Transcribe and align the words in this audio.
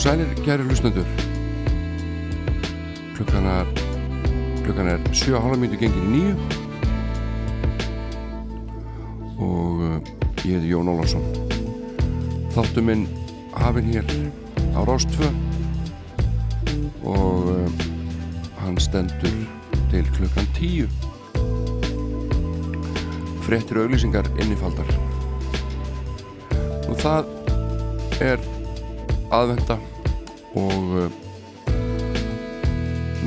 Og 0.00 0.04
sælir, 0.04 0.28
kæri 0.44 0.62
lusnendur 0.62 1.04
klukkan 3.14 3.46
er 3.46 3.64
klukkan 4.64 4.86
er 4.88 4.98
7.30 5.12 5.58
mínutu 5.60 5.76
gengin 5.76 6.06
í 6.06 6.12
nýju 6.14 6.34
og 9.44 9.82
uh, 9.84 10.00
ég 10.46 10.56
heiti 10.56 10.70
Jón 10.70 10.88
Ólásson 10.88 11.20
þáttu 12.54 12.80
minn 12.86 13.04
hafinn 13.58 13.90
hér 13.92 14.08
á 14.72 14.80
Rástfö 14.88 15.28
og 17.04 17.52
uh, 17.52 17.68
hann 18.62 18.80
stendur 18.80 19.36
til 19.92 20.08
klukkan 20.16 20.48
10 20.56 20.88
frettir 23.44 23.84
auglýsingar 23.84 24.32
innifaldar. 24.40 24.88
Og 26.88 26.96
það 27.04 27.24
er 28.24 28.50
aðvenda 29.30 29.76
og 30.58 30.94
uh, 30.98 31.10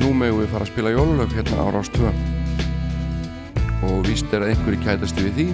nú 0.02 0.10
meðum 0.18 0.42
við 0.42 0.50
fara 0.52 0.66
að 0.66 0.72
spila 0.74 0.92
jólulög 0.92 1.36
hérna 1.38 1.64
á 1.64 1.68
Rástvö 1.72 2.10
og 3.88 4.02
víst 4.08 4.32
er 4.34 4.44
að 4.44 4.54
einhverju 4.54 4.80
kætast 4.84 5.20
við 5.20 5.38
því. 5.38 5.46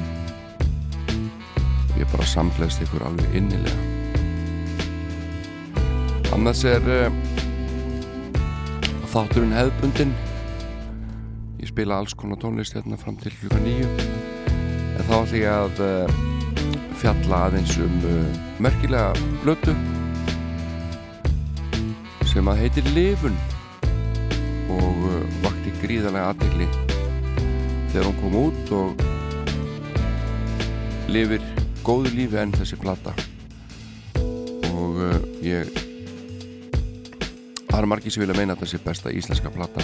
Og 1.90 2.00
ég 2.02 2.10
bara 2.14 2.30
samleist 2.30 2.82
ykkur 2.86 3.06
alveg 3.10 3.38
innilega. 3.38 3.78
Annars 6.34 6.64
er 6.70 6.86
uh, 6.86 7.10
þátturinn 9.10 9.56
hefðbundin 9.58 10.16
ég 11.60 11.70
spila 11.70 12.00
alls 12.00 12.14
konar 12.18 12.40
tónlist 12.42 12.78
hérna 12.78 12.98
fram 13.02 13.18
til 13.20 13.34
klukka 13.36 13.62
nýju 13.66 13.88
en 13.90 15.06
þá 15.10 15.16
ætlum 15.20 15.40
ég 15.42 15.50
að 15.54 15.82
uh, 15.86 16.18
fjalla 17.00 17.46
aðeins 17.48 17.78
um 17.82 17.96
merkilega 18.62 19.14
blötu 19.44 19.74
sem 22.40 22.48
að 22.48 22.60
heitir 22.62 22.86
Livun 22.96 23.34
og 24.72 25.00
uh, 25.10 25.24
vakti 25.44 25.74
gríðarlega 25.82 26.30
aðtegli 26.32 26.68
þegar 27.92 28.06
hún 28.06 28.20
kom 28.22 28.36
út 28.40 28.70
og 28.78 29.02
lifir 31.12 31.44
góðu 31.84 32.14
lífi 32.14 32.38
enn 32.40 32.54
þessi 32.56 32.78
plata. 32.80 33.12
Og 34.70 35.02
uh, 35.04 35.18
ég 35.44 35.68
það 37.66 37.76
er 37.82 37.88
margir 37.92 38.16
sem 38.16 38.24
vilja 38.24 38.38
meina 38.38 38.56
að 38.56 38.64
þessi 38.64 38.80
besta 38.86 39.12
íslenska 39.12 39.52
plata 39.52 39.84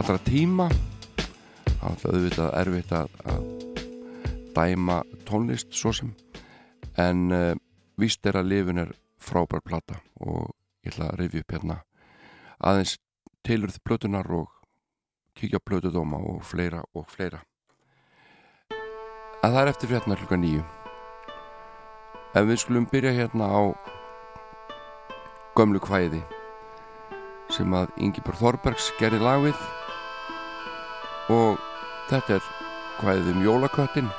allra 0.00 0.16
tíma. 0.24 0.70
Það 1.66 2.06
er 2.06 2.14
auðvitað 2.14 2.56
erfitt 2.62 2.94
að, 2.96 3.12
að 3.34 3.44
dæma 4.56 5.02
tónlist 5.28 5.76
svo 5.76 5.92
sem. 6.00 6.16
En 6.96 7.28
uh, 7.28 7.52
víst 8.00 8.24
er 8.24 8.40
að 8.40 8.54
lifun 8.54 8.86
er 8.86 8.96
frábær 9.20 9.60
plata 9.60 10.00
og 10.24 10.56
ég 10.84 10.92
ætla 10.92 11.10
að 11.10 11.20
reyfi 11.20 11.42
upp 11.42 11.54
hérna. 11.54 11.76
Aðeins 12.60 12.96
tilurð 13.46 13.78
blötunar 13.84 14.28
og 14.32 14.48
kíkja 15.36 15.60
blötudóma 15.64 16.20
og 16.20 16.42
fleira 16.44 16.82
og 16.94 17.08
fleira. 17.08 17.42
Að 19.40 19.54
það 19.54 19.60
er 19.62 19.72
eftir 19.72 19.90
fjarnar 19.92 20.20
klukka 20.20 20.36
nýju 20.40 20.64
ef 22.30 22.44
við 22.46 22.60
skulum 22.62 22.86
byrja 22.86 23.10
hérna 23.16 23.48
á 23.50 23.62
gömlu 25.58 25.80
kvæði 25.82 26.20
sem 27.50 27.72
að 27.74 27.90
Ingeborg 27.98 28.38
Þorbergs 28.38 28.92
gerði 29.00 29.20
lag 29.24 29.42
við. 29.42 29.64
Og 31.34 31.58
þetta 32.10 32.38
er 32.38 32.50
kvæðið 33.00 33.32
um 33.34 33.44
jólaköttin 33.46 34.12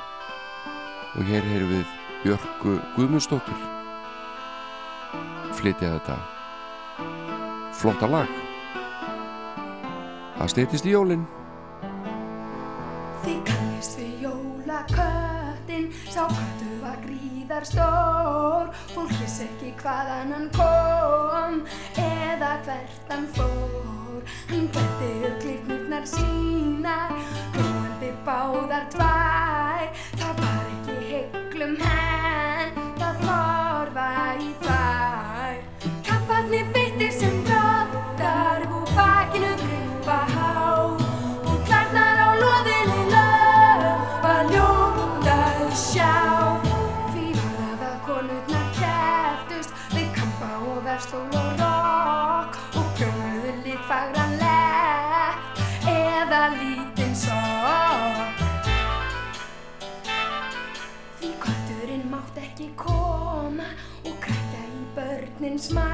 og 1.12 1.28
hér 1.28 1.46
heyrum 1.46 1.72
við 1.72 1.98
Björgu 2.22 2.76
Guðmundsdóttur 2.96 3.64
flytja 5.58 5.96
þetta 5.96 6.31
flotta 7.82 8.06
lag. 8.06 8.30
Það 10.38 10.50
steytist 10.50 10.86
í 10.86 10.92
jólinn 10.94 11.22
Þið 13.22 13.40
kannist 13.46 13.98
við 14.00 14.24
jólaköttin 14.24 15.84
Sá 16.10 16.24
köttu 16.30 16.78
var 16.82 16.96
gríðar 17.04 17.66
stór. 17.68 18.72
Fólk 18.94 19.12
vissi 19.20 19.46
ekki 19.46 19.70
hvaðan 19.82 20.34
hann 20.34 20.48
kom 20.56 21.60
Eða 22.02 22.56
hvert 22.66 23.12
hann 23.12 23.28
fór. 23.36 24.22
Hann 24.50 24.66
hverti 24.74 25.10
upp 25.28 25.38
glitnurnar 25.44 26.08
sínar 26.10 27.14
Lóandi 27.58 28.10
báðar 28.26 28.88
tvær 28.94 29.88
smá. 65.62 65.88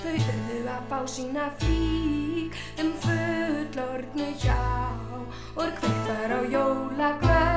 Þau 0.00 0.14
urðu 0.14 0.60
að 0.70 0.88
fá 0.90 0.98
sína 1.10 1.50
flík 1.60 2.58
um 2.82 2.92
fullorðnu 3.04 4.32
hjá. 4.42 4.60
Og 5.58 5.78
hvert 5.80 6.02
var 6.10 6.36
á 6.38 6.40
jólakvöldin 6.56 7.49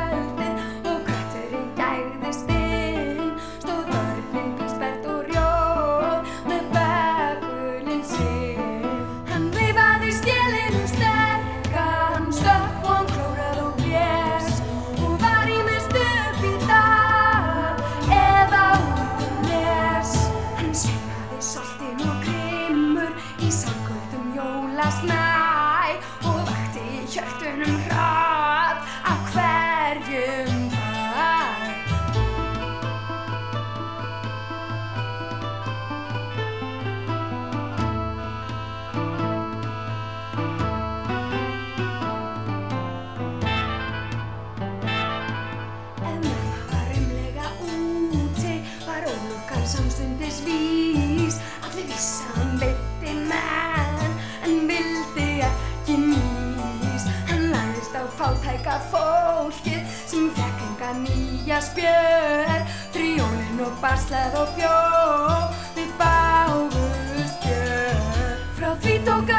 spjör. 61.70 62.66
Fríólinn 62.94 63.64
og 63.66 63.78
barslað 63.84 64.36
og 64.42 64.52
bjóð, 64.58 65.48
við 65.78 65.94
báðust 66.02 67.48
gjör. 67.48 68.36
Frá 68.58 68.70
því 68.84 69.00
tók 69.08 69.34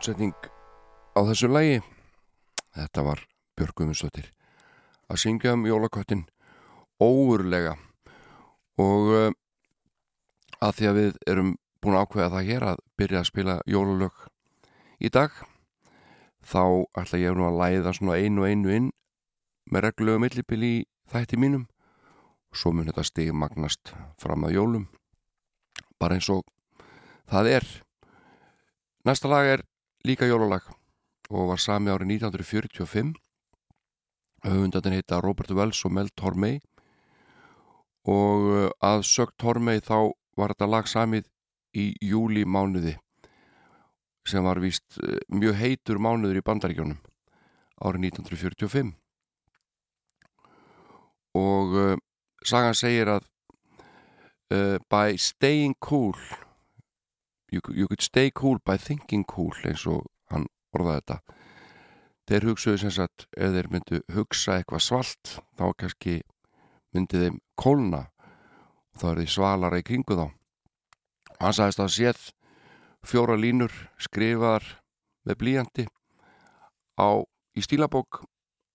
útsetning 0.00 0.32
á 1.12 1.20
þessu 1.28 1.50
lagi. 1.52 1.80
Þetta 2.72 3.02
var 3.04 3.20
Björg 3.52 3.74
Guðmundsdóttir 3.76 4.30
að 5.12 5.18
syngja 5.20 5.52
um 5.52 5.66
jólaköttin 5.68 6.22
óurlega 6.96 7.74
og 8.80 9.10
uh, 9.12 9.34
að 10.64 10.72
því 10.78 10.88
að 10.88 10.96
við 11.00 11.20
erum 11.28 11.52
búin 11.84 11.98
að 11.98 12.06
ákveða 12.06 12.30
það 12.32 12.48
hér 12.48 12.66
að 12.70 12.82
byrja 12.96 13.20
að 13.20 13.28
spila 13.28 13.58
jólalög 13.68 14.24
í 15.04 15.12
dag 15.12 15.36
þá 16.48 16.64
ætla 17.02 17.20
ég 17.20 17.36
nú 17.36 17.50
að 17.50 17.60
læða 17.60 17.92
svona 17.98 18.16
einu 18.16 18.48
einu 18.48 18.72
inn 18.72 18.90
með 19.68 19.90
reglulegu 19.90 20.24
millipil 20.24 20.62
í 20.64 20.74
þætti 21.12 21.36
mínum. 21.36 21.66
Og 22.48 22.56
svo 22.56 22.72
mun 22.72 22.88
þetta 22.88 23.04
stig 23.04 23.34
magnast 23.36 23.92
fram 24.16 24.48
að 24.48 24.56
jólum. 24.56 24.88
Bara 26.00 26.16
eins 26.16 26.32
og 26.32 26.46
það 27.28 27.58
er. 27.58 27.68
Næsta 29.04 29.28
lag 29.28 29.58
er 29.58 29.69
líka 30.06 30.28
jólalag 30.28 30.64
og 31.30 31.52
var 31.52 31.60
sami 31.60 31.92
árið 31.92 32.16
1945. 32.16 33.12
Höfundatinn 34.46 34.96
heita 34.96 35.20
Robert 35.20 35.50
Wells 35.52 35.84
og 35.84 35.92
Mel 35.92 36.08
Tormey 36.16 36.60
og 38.08 38.46
uh, 38.48 38.70
að 38.80 39.04
sögt 39.04 39.36
Tormey 39.38 39.82
þá 39.84 40.12
var 40.38 40.54
þetta 40.54 40.70
lag 40.72 40.88
samið 40.88 41.28
í 41.76 41.92
júli 42.00 42.46
mánuði 42.48 42.96
sem 44.26 44.44
var 44.44 44.60
víst 44.62 44.96
uh, 45.02 45.18
mjög 45.28 45.58
heitur 45.60 46.00
mánuður 46.00 46.40
í 46.40 46.44
bandaríkjónum 46.46 46.98
árið 47.84 48.08
1945 48.08 48.94
og 51.36 51.76
uh, 51.76 51.96
sagan 52.40 52.76
segir 52.76 53.12
að 53.12 53.28
uh, 54.56 54.78
by 54.88 55.20
staying 55.20 55.76
cool 55.84 56.16
you, 57.50 57.60
you 57.74 57.86
could 57.88 58.02
stay 58.02 58.30
cool 58.30 58.58
by 58.64 58.76
thinking 58.76 59.24
cool 59.24 59.54
eins 59.66 59.86
og 59.90 60.06
hann 60.30 60.46
orðaði 60.76 61.00
þetta. 61.00 61.18
Þeir 62.30 62.46
hugsuðu 62.46 62.80
sem 62.84 62.92
sagt 62.94 63.26
ef 63.34 63.54
þeir 63.54 63.68
myndu 63.72 64.02
hugsa 64.14 64.58
eitthvað 64.58 64.84
svalt 64.86 65.32
þá 65.58 65.64
kannski 65.82 66.20
myndi 66.94 67.22
þeim 67.24 67.40
kólna 67.58 68.04
og 68.94 69.00
þá 69.02 69.06
er 69.10 69.22
því 69.22 69.30
svalara 69.34 69.80
í 69.80 69.86
kringu 69.86 70.18
þá. 70.18 70.26
Hann 71.40 71.56
sagðist 71.56 71.82
að 71.82 71.94
séð 71.96 72.20
fjóra 73.06 73.36
línur 73.38 73.72
skrifaðar 73.98 74.66
með 75.26 75.40
blíjandi 75.42 75.86
á, 77.00 77.24
í 77.56 77.60
stílabók 77.64 78.22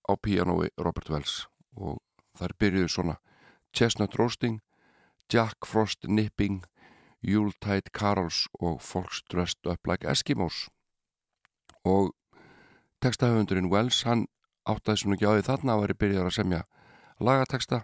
á 0.09 0.13
píanói 0.17 0.71
Robert 0.81 1.09
Wells 1.13 1.45
og 1.77 2.01
þær 2.35 2.57
byrjuðu 2.59 2.91
svona. 2.91 3.19
Chestnut 3.75 4.15
Roasting, 4.15 4.61
Jack 5.31 5.67
Frost 5.67 6.07
Nipping 6.07 6.63
Yuletide 7.21 7.91
Carols 7.93 8.45
og 8.59 8.81
Folks 8.81 9.23
Dressed 9.31 9.65
Up 9.67 9.87
Like 9.87 10.09
Eskimos. 10.09 10.67
Og 11.85 12.13
textahöfundurinn 13.01 13.71
Wells 13.71 14.03
hann 14.05 14.25
áttaði 14.65 15.03
svona 15.03 15.17
ekki 15.17 15.29
á 15.29 15.33
því 15.35 15.45
þarna 15.49 15.75
að 15.75 15.83
veri 15.83 15.97
byrjar 16.01 16.29
að 16.29 16.37
semja 16.39 16.61
lagateksta 17.21 17.83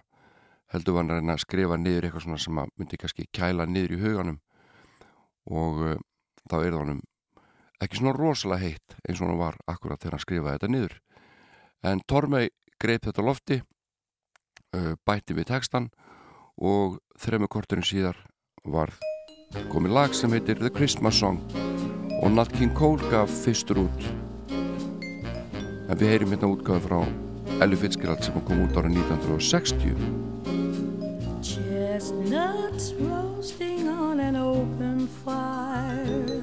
heldur 0.72 0.98
hann 0.98 1.12
reyna 1.12 1.36
að 1.36 1.44
skrifa 1.44 1.78
niður 1.78 2.08
eitthvað 2.08 2.24
svona 2.26 2.40
sem 2.42 2.58
að 2.62 2.72
myndi 2.80 2.98
kannski 3.00 3.28
kæla 3.34 3.66
niður 3.68 3.96
í 3.96 4.00
huganum. 4.02 4.38
Og 5.50 5.82
uh, 5.84 5.96
þá 6.48 6.56
er 6.58 6.70
það 6.70 6.78
honum 6.80 7.02
ekki 7.82 7.98
svona 7.98 8.16
rosalega 8.16 8.62
heitt 8.62 8.96
eins 9.08 9.20
og 9.20 9.28
hann 9.28 9.40
var 9.40 9.58
akkurat 9.66 10.00
þegar 10.00 10.16
hann 10.16 10.24
skrifaði 10.24 10.58
þetta 10.58 10.72
niður. 10.72 10.98
En 11.82 12.02
Tormey 12.08 12.50
greip 12.82 13.06
þetta 13.06 13.26
lofti 13.26 13.60
uh, 13.62 14.94
bætti 15.06 15.36
við 15.36 15.50
textan 15.50 15.90
og 16.58 17.00
þremmu 17.20 17.50
korturinn 17.50 17.86
síðar 17.86 18.18
var 18.64 18.94
komið 19.72 19.92
lag 19.96 20.14
sem 20.16 20.32
heitir 20.32 20.58
The 20.60 20.70
Christmas 20.72 21.18
Song 21.20 21.38
og 22.22 22.30
Nat 22.32 22.52
King 22.54 22.72
Cole 22.76 23.02
gaf 23.12 23.30
fyrstur 23.42 23.82
út. 23.84 24.00
En 24.52 25.96
við 25.98 26.08
heyrim 26.14 26.32
hérna 26.32 26.52
útgáði 26.52 26.86
frá 26.86 27.00
Ellie 27.60 27.78
Fitzgerald 27.78 28.22
sem 28.24 28.36
kom 28.46 28.64
út 28.64 28.76
árið 28.80 28.96
1960 29.02 29.92
Chestnuts 31.42 32.92
roasting 33.00 33.88
on 33.88 34.20
an 34.20 34.36
open 34.36 35.06
fire. 35.24 36.42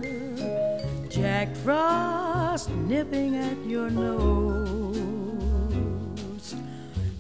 Jack 1.10 1.56
Frost 1.56 2.70
nipping 2.88 3.36
at 3.36 3.58
your 3.66 3.90
nose. 3.90 5.00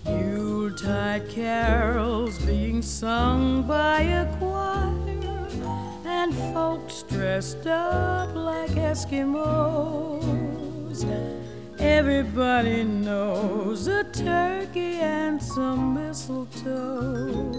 Yuletide 0.05 1.27
carols 1.29 2.38
being 2.46 2.81
sung 2.81 3.63
by 3.63 4.01
a 4.01 4.25
And 6.22 6.36
folks 6.54 7.04
dressed 7.04 7.66
up 7.66 8.36
like 8.36 8.72
Eskimos. 8.72 10.20
Everybody 11.80 12.84
knows 12.84 13.88
a 13.88 14.04
turkey 14.04 15.00
and 15.00 15.42
some 15.42 15.94
mistletoe 15.94 17.54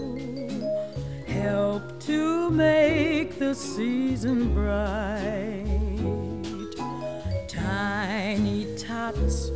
help 1.25 1.99
to 2.01 2.51
make 2.51 3.39
the 3.39 3.55
season 3.55 4.53
bright. 4.53 5.65
Tiny 7.47 8.67
tots 8.77 9.49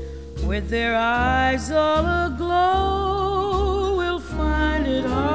with 0.47 0.67
their 0.69 0.95
eyes 0.95 1.69
all 1.69 2.07
aglow 2.25 3.97
will 3.97 4.19
find 4.19 4.87
it 4.87 5.05
hard 5.05 5.34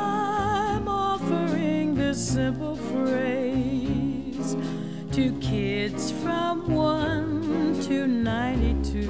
from 6.65 6.75
1 6.75 7.81
to 7.83 8.07
92. 8.07 9.09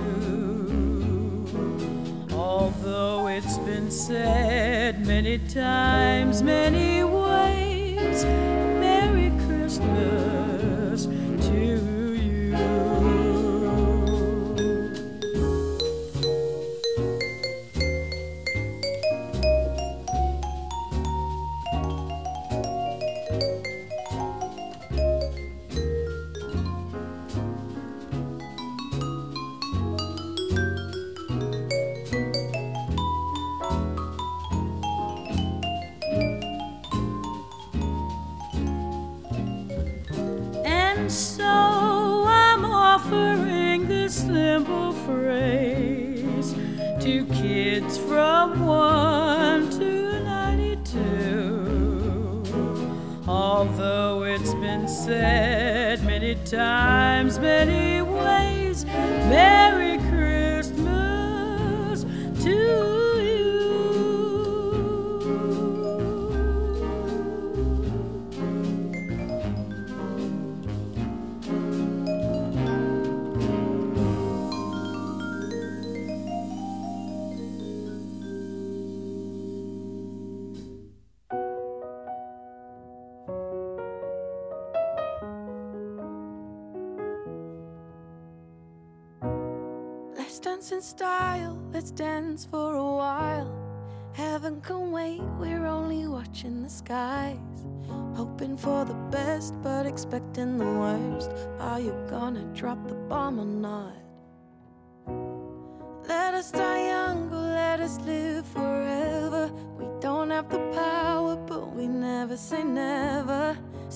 Although 2.34 3.27
it's 3.27 3.58
been 3.60 3.91
said 3.91 5.05
many 5.05 5.38
times, 5.39 6.41
many 6.41 7.03
said 55.05 56.03
many 56.05 56.36
times, 56.46 57.11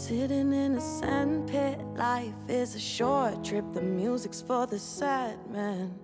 Sitting 0.08 0.54
in 0.54 0.76
a 0.76 0.82
sandpit, 0.82 1.80
life 1.96 2.36
is 2.48 2.76
a 2.76 2.80
short 2.80 3.44
trip. 3.44 3.66
The 3.74 3.82
music's 3.82 4.40
for 4.40 4.68
the 4.68 4.78
sad 4.78 5.40
man. 5.50 5.96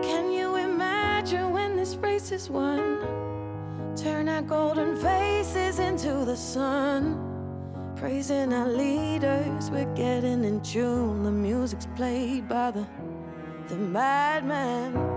Can 0.00 0.30
you 0.30 0.54
imagine 0.54 1.52
when 1.52 1.74
this 1.74 1.96
race 1.96 2.30
is 2.30 2.48
won? 2.48 3.00
Turn 3.96 4.28
our 4.28 4.42
golden 4.42 4.96
faces 4.96 5.80
into 5.80 6.24
the 6.24 6.36
sun. 6.36 7.18
Praising 7.96 8.52
our 8.52 8.68
leaders, 8.68 9.68
we're 9.72 9.92
getting 9.96 10.44
in 10.44 10.60
tune. 10.60 11.24
The 11.24 11.32
music's 11.32 11.88
played 11.96 12.48
by 12.48 12.70
the 12.70 12.86
the 13.66 13.76
madman. 13.76 15.13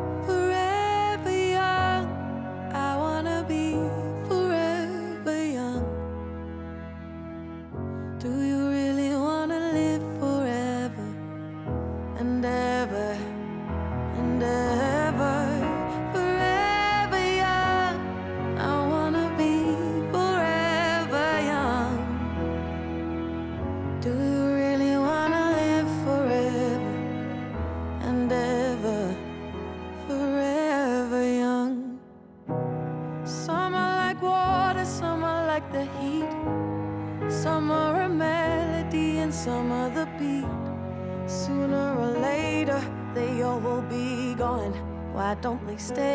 Stay 45.78 46.07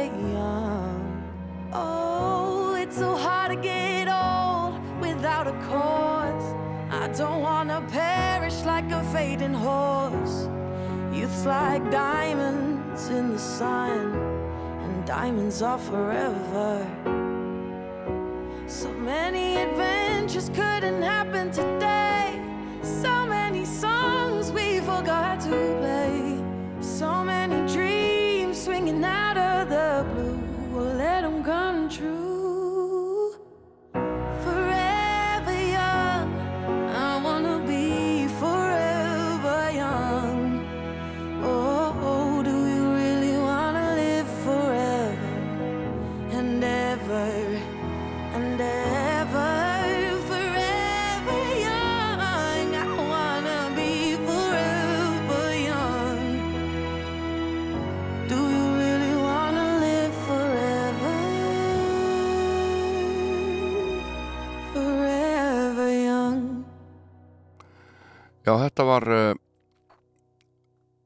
Já, 68.53 68.59
þetta 68.67 68.85
var 68.85 69.05
uh, 69.09 69.35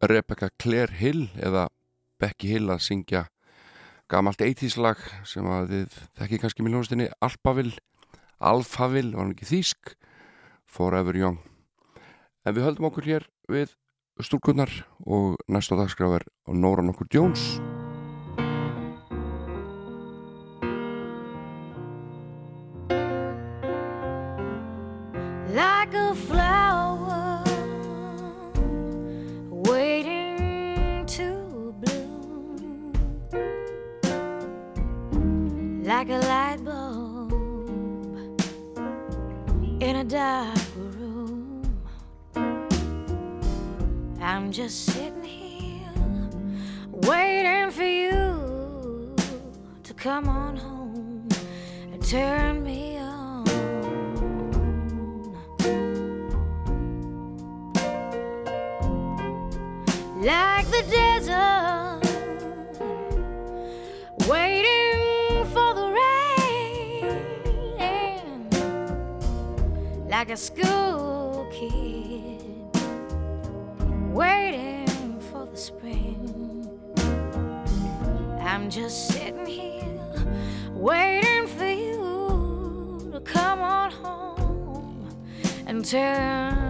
Rebecca 0.02 0.48
Claire 0.58 0.96
Hill 0.98 1.28
eða 1.38 1.68
Becky 2.18 2.48
Hill 2.50 2.72
að 2.74 2.80
syngja 2.82 3.20
gamalt 4.10 4.40
eittíslag 4.42 4.98
sem 5.22 5.46
að 5.46 5.68
þið 5.70 5.98
þekki 6.18 6.40
kannski 6.42 6.64
miljónustinni 6.66 7.06
Alphaville, 7.22 7.78
Alphaville 8.42 9.14
var 9.14 9.28
hann 9.28 9.36
ekki 9.36 9.46
þýsk? 9.46 9.92
Forever 10.66 11.14
Young. 11.14 11.38
En 12.42 12.56
við 12.56 12.66
höldum 12.66 12.88
okkur 12.90 13.06
hér 13.06 13.28
við 13.46 13.76
stúrkunnar 14.26 14.72
og 15.06 15.38
næsta 15.46 15.78
dagskraf 15.78 16.18
er 16.18 16.26
Nóran 16.50 16.90
okkur 16.90 17.06
Jones. 17.14 17.60
Like 25.54 25.94
a 25.94 26.10
flower 26.26 26.45
like 36.06 36.22
a 36.22 36.26
light 36.26 36.64
bulb 36.64 37.32
in 39.82 39.96
a 39.96 40.04
dark 40.04 40.58
room. 40.76 41.62
I'm 44.20 44.52
just 44.52 44.86
sitting 44.86 45.24
here 45.24 46.30
waiting 47.08 47.70
for 47.70 47.82
you 47.82 49.16
to 49.82 49.94
come 49.94 50.28
on 50.28 50.56
home 50.56 51.28
and 51.92 52.04
turn 52.04 52.62
me 52.62 52.98
on. 52.98 53.44
like 60.22 60.66
the 60.66 60.82
desert, 60.90 61.55
like 70.18 70.30
a 70.30 70.36
school 70.38 71.46
kid, 71.52 72.40
waiting 74.14 75.20
for 75.30 75.44
the 75.44 75.56
spring. 75.58 76.66
I'm 78.40 78.70
just 78.70 79.08
sitting 79.08 79.44
here, 79.44 80.00
waiting 80.72 81.46
for 81.48 81.68
you 81.68 83.10
to 83.12 83.20
come 83.20 83.60
on 83.60 83.90
home 83.90 85.06
and 85.66 85.84
turn 85.84 86.65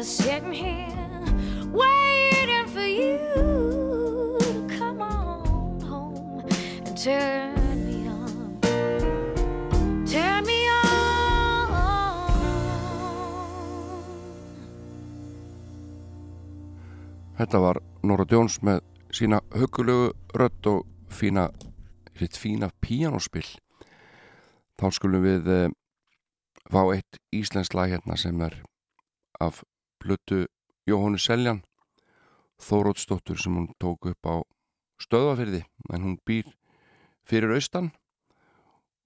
just 0.00 0.16
sitting 0.16 0.50
here 0.50 1.20
waiting 1.70 2.66
for 2.72 2.86
you 2.86 3.18
to 4.40 4.66
come 4.78 5.02
on 5.02 5.80
home 5.80 6.40
and 6.86 6.96
turn. 6.96 7.58
Þetta 17.40 17.58
var 17.60 17.78
Nora 18.04 18.24
Jones 18.28 18.58
með 18.60 18.80
sína 19.16 19.38
hugulegu 19.56 20.10
rödd 20.36 20.66
og 20.68 20.82
fína, 21.08 21.46
sitt 22.16 22.36
fína 22.36 22.68
píanospill. 22.84 23.48
Þá 24.80 24.86
skulum 24.92 25.24
við 25.24 25.48
eh, 25.48 25.72
fá 26.72 26.82
eitt 26.92 27.20
íslensk 27.32 27.76
lag 27.76 27.92
hérna 27.92 28.16
sem 28.20 28.40
er 28.44 28.58
af 29.40 29.62
plötu 30.00 30.46
Jóhannu 30.88 31.20
Seljan 31.20 31.60
Þórótsdóttur 32.60 33.38
sem 33.40 33.54
hún 33.56 33.70
tók 33.80 34.04
upp 34.10 34.26
á 34.28 34.36
stöðafyrði 35.00 35.62
en 35.94 36.04
hún 36.04 36.16
býr 36.28 36.48
fyrir 37.24 37.54
austan 37.56 37.88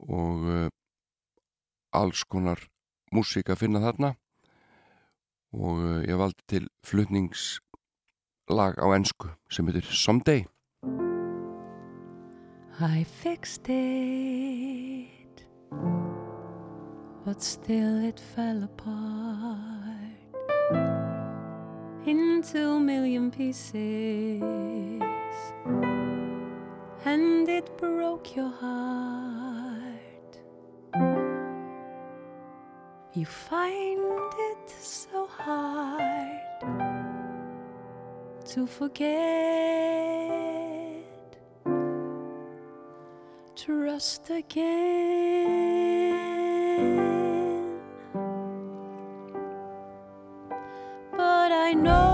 og 0.02 0.48
eh, 0.50 0.68
alls 1.94 2.24
konar 2.26 2.58
músík 3.14 3.52
að 3.52 3.60
finna 3.62 3.82
þarna. 3.84 4.14
Og 5.54 5.78
eh, 5.86 6.10
ég 6.10 6.18
valdi 6.18 6.42
til 6.50 6.66
flutningslag 6.86 8.82
á 8.82 8.86
ensku 8.96 9.30
sem 9.46 9.70
heitir 9.70 9.86
Someday. 9.86 10.46
I 12.82 13.04
fixed 13.04 13.70
it, 13.70 15.46
but 17.24 17.40
still 17.40 18.02
it 18.02 18.18
fell 18.18 18.64
apart 18.64 19.93
into 22.06 22.58
a 22.58 22.80
million 22.80 23.30
pieces, 23.30 24.42
and 27.04 27.48
it 27.48 27.78
broke 27.78 28.36
your 28.36 28.50
heart. 28.50 29.94
You 33.14 33.26
find 33.26 34.00
it 34.50 34.68
so 34.68 35.26
hard 35.26 36.40
to 38.46 38.66
forget. 38.66 39.14
Trust 43.56 44.30
again. 44.30 45.64
I 51.64 51.72
know 51.72 52.04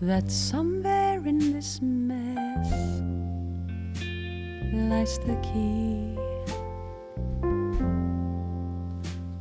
that 0.00 0.30
somewhere 0.30 1.20
in 1.26 1.52
this 1.52 1.82
mess 1.82 2.72
lies 4.72 5.18
the 5.18 5.36
key 5.42 6.16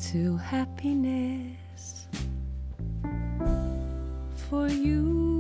to 0.09 0.35
happiness 0.35 2.07
for 4.49 4.67
you. 4.67 5.30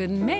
Could 0.00 0.10
make 0.10 0.39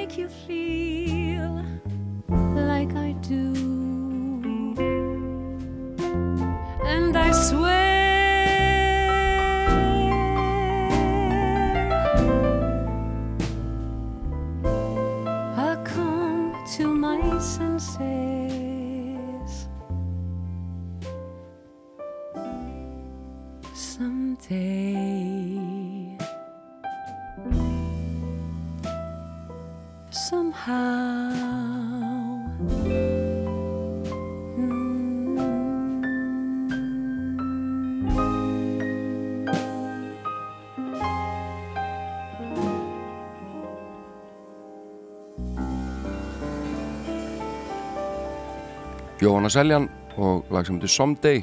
Jóhanna 49.21 49.51
Seljan 49.53 49.85
og 50.17 50.47
lag 50.49 50.65
sem 50.65 50.79
heitir 50.79 50.89
Someday. 50.89 51.41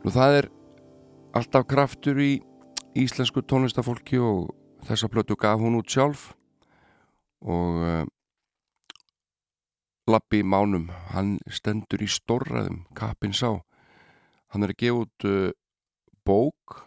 Nú 0.00 0.08
það 0.14 0.36
er 0.38 0.46
alltaf 1.36 1.66
kraftur 1.68 2.16
í 2.16 2.38
íslensku 2.96 3.42
tónlistafólki 3.44 4.16
og 4.24 4.54
þessa 4.88 5.10
plötu 5.12 5.36
gaf 5.36 5.60
hún 5.60 5.76
út 5.76 5.92
sjálf. 5.92 6.30
Og 7.44 7.84
uh, 7.84 8.06
Lappi 10.08 10.40
Mánum 10.40 10.88
hann 11.12 11.36
stendur 11.52 12.00
í 12.00 12.08
stórræðum 12.08 12.86
kappin 12.96 13.36
sá. 13.36 13.60
Hann 14.48 14.64
er 14.64 14.72
að 14.72 14.80
gefa 14.80 15.04
út 15.04 15.28
uh, 15.28 15.52
bók 16.24 16.80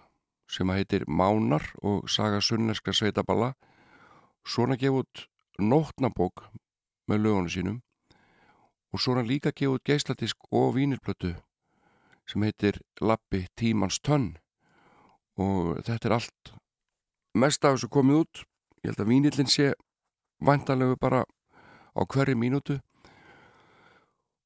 sem 0.50 0.74
heitir 0.74 1.06
Mánar 1.06 1.70
og 1.86 2.10
saga 2.10 2.42
sunneska 2.42 2.98
sveitaballa. 2.98 3.54
Svona 4.42 4.74
gefa 4.74 5.06
út 5.06 5.28
nótnabók 5.62 6.48
með 7.06 7.28
lögunum 7.28 7.54
sínum 7.54 7.82
og 8.94 9.02
svo 9.02 9.14
er 9.14 9.22
hann 9.22 9.30
líka 9.30 9.52
gefa 9.52 9.74
út 9.74 9.84
geisladisk 9.84 10.38
og 10.52 10.76
vínirplötu 10.78 11.34
sem 12.30 12.44
heitir 12.46 12.80
Lappi 13.02 13.48
Tímans 13.60 14.00
Tönn. 14.00 14.38
Og 15.36 15.82
þetta 15.84 16.08
er 16.08 16.16
allt 16.16 16.54
mest 17.36 17.66
af 17.66 17.76
þessu 17.76 17.90
komið 17.90 18.20
út. 18.22 18.44
Ég 18.84 18.92
held 18.92 19.02
að 19.02 19.10
vínillin 19.12 19.50
sé 19.50 19.74
vantanlegu 20.40 20.96
bara 21.02 21.24
á 21.26 22.02
hverju 22.06 22.38
mínútu. 22.38 22.80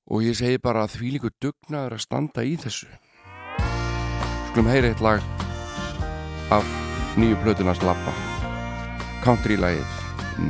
Og 0.07 0.23
ég 0.23 0.39
segi 0.39 0.57
bara 0.57 0.87
að 0.87 0.95
því 0.95 1.11
líku 1.17 1.33
dugnaður 1.41 1.97
að 1.97 2.05
standa 2.07 2.47
í 2.47 2.55
þessu. 2.55 2.87
Skulum 4.49 4.71
heyri 4.71 4.93
eitt 4.93 5.03
lag 5.03 5.21
af 6.55 6.65
nýju 7.19 7.35
plötunars 7.43 7.83
Lappa 7.83 8.15
country-lagið 9.25 9.97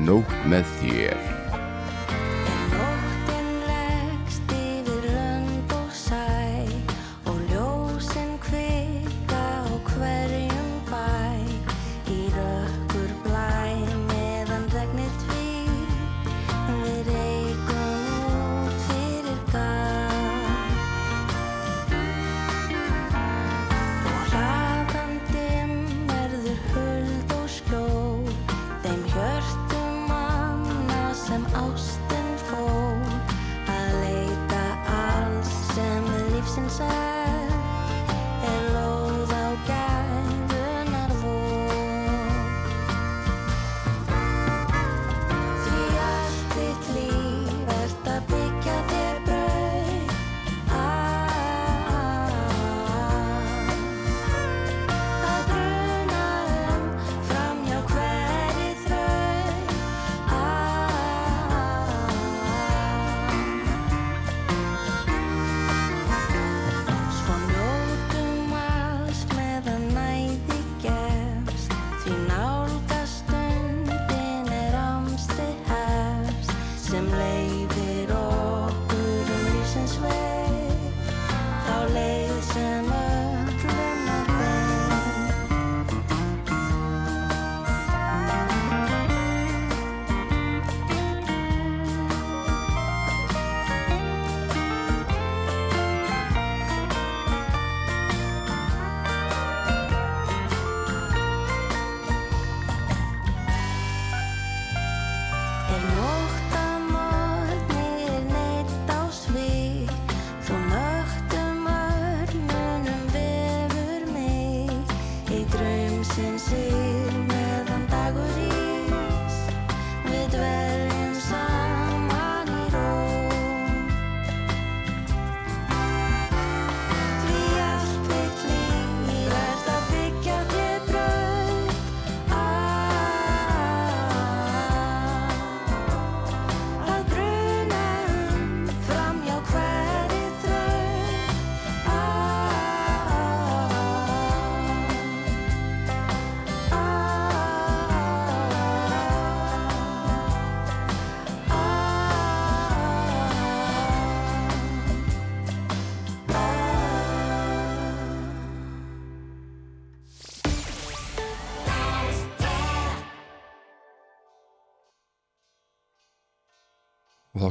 Nótt 0.05 0.33
með 0.51 0.69
þér 0.77 1.36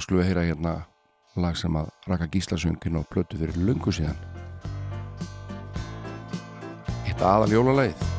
skulum 0.06 0.22
við 0.22 0.28
heyra 0.30 0.42
hérna 0.46 0.72
lag 1.42 1.56
sem 1.58 1.74
að 1.74 1.88
Raka 2.06 2.28
Gíslasöngin 2.30 3.00
og 3.00 3.08
blötu 3.10 3.40
fyrir 3.40 3.58
lungu 3.58 3.90
síðan. 3.90 4.20
Eitt 7.08 7.24
aðal 7.26 7.50
jólalæð 7.56 7.96
Það 7.98 8.15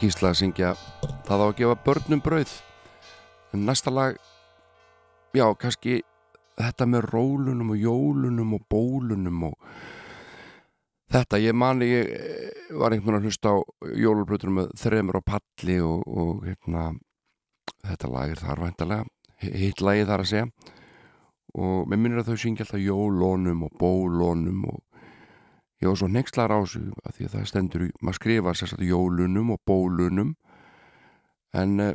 Gísla 0.00 0.30
að 0.32 0.38
syngja 0.38 0.68
það 1.26 1.42
á 1.44 1.46
að 1.46 1.56
gefa 1.58 1.76
börnum 1.84 2.20
brauð. 2.24 2.52
Næsta 3.52 3.92
lag 3.92 4.16
já, 5.36 5.44
kannski 5.60 5.98
þetta 6.56 6.86
með 6.88 7.08
rólunum 7.10 7.74
og 7.74 7.82
jólunum 7.82 8.54
og 8.56 8.64
bólunum 8.72 9.44
og 9.50 9.56
þetta, 11.12 11.40
ég 11.44 11.56
mani 11.56 11.90
ég 11.90 12.12
eh, 12.16 12.72
var 12.80 12.94
einhvern 12.94 13.18
veginn 13.18 13.20
að 13.20 13.28
hlusta 13.28 13.52
á 13.52 13.56
jólubrautunum 14.00 14.60
með 14.62 14.74
þremur 14.80 15.20
á 15.20 15.22
palli 15.34 15.78
og, 15.84 16.04
og 16.08 16.44
hérna 16.48 16.86
þetta 17.84 18.12
lag 18.14 18.32
er 18.32 18.40
þar 18.40 18.64
væntalega 18.64 19.04
hitt 19.40 19.84
lagið 19.84 20.08
þar 20.08 20.24
að 20.24 20.30
segja. 20.32 20.50
Og 21.60 21.88
mér 21.90 22.00
minnir 22.00 22.22
að 22.22 22.30
þau 22.30 22.40
syngja 22.44 22.64
alltaf 22.64 22.80
jólónum 22.84 23.66
og 23.66 23.76
bólónum 23.80 24.64
og 24.70 24.80
ég 25.80 25.88
var 25.88 25.96
svo 25.96 26.10
nexlar 26.12 26.52
á 26.52 26.58
þessu 26.60 26.82
að 27.04 27.16
því 27.16 27.26
að 27.26 27.34
það 27.34 27.48
stendur, 27.50 27.84
maður 28.00 28.18
skrifar 28.18 28.58
sérstaklega 28.58 28.92
jólunum 28.92 29.52
og 29.54 29.60
bólunum. 29.68 30.34
En 31.56 31.80
uh, 31.80 31.94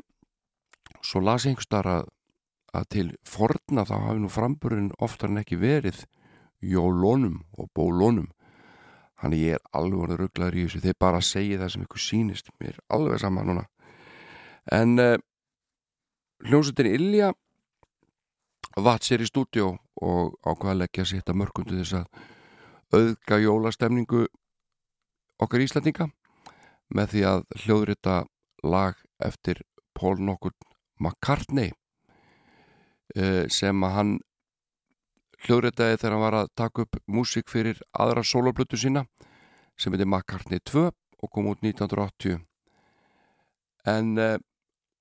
svo 1.06 1.22
las 1.24 1.46
ég 1.46 1.54
einhvers 1.54 1.70
þar 1.72 1.92
að, 1.92 2.10
að 2.76 2.88
til 2.96 3.08
forna 3.30 3.86
þá 3.86 3.96
hafi 4.08 4.24
nú 4.24 4.32
framburinn 4.34 4.92
oftar 4.98 5.32
en 5.32 5.44
ekki 5.44 5.60
verið 5.62 6.04
jólónum 6.66 7.44
og 7.60 7.70
bólónum 7.78 8.32
hann 9.22 9.36
ég 9.38 9.56
er 9.56 9.64
alveg 9.78 10.18
rugglaður 10.20 10.58
í 10.58 10.66
þessu. 10.66 10.82
Þeir 10.84 11.00
bara 11.00 11.22
segja 11.24 11.62
það 11.62 11.72
sem 11.74 11.86
ykkur 11.86 12.04
sýnist 12.04 12.52
mér 12.60 12.76
er 12.76 12.84
alveg 12.98 13.22
sama 13.22 13.46
núna. 13.48 13.66
En 14.74 15.00
uh, 15.00 15.16
hljómsveitin 16.46 16.92
Ilja 16.92 17.32
vatt 18.76 19.06
sér 19.08 19.24
í 19.24 19.30
stúdíó 19.30 19.76
og 20.04 20.36
ákvaða 20.44 20.74
að 20.74 20.82
leggja 20.84 21.06
sér 21.06 21.22
þetta 21.22 21.38
mörgum 21.40 21.68
til 21.70 21.80
þess 21.80 22.00
að 22.02 22.24
auðga 22.94 23.40
jólastemningu 23.42 24.26
okkar 25.42 25.64
Íslandinga 25.66 26.10
með 26.94 27.12
því 27.14 27.24
að 27.30 27.44
hljóðrita 27.64 28.18
lag 28.66 29.00
eftir 29.24 29.62
Paul 29.96 30.18
nokkur 30.20 30.54
McCartney 31.00 31.72
eh, 33.16 33.46
sem 33.52 33.84
að 33.84 33.96
hann 33.98 34.14
hljóðritaði 35.46 36.00
þegar 36.00 36.16
hann 36.16 36.26
var 36.26 36.38
að 36.42 36.52
taka 36.58 36.86
upp 36.86 37.00
músík 37.12 37.52
fyrir 37.52 37.82
aðra 37.92 38.24
soloplötu 38.26 38.80
sína 38.80 39.06
sem 39.78 39.94
heitir 39.94 40.10
McCartney 40.10 40.62
2 40.64 40.88
og 40.90 41.32
kom 41.32 41.50
út 41.52 41.64
1980 41.64 42.42
en 43.92 44.18
eh, 44.18 44.38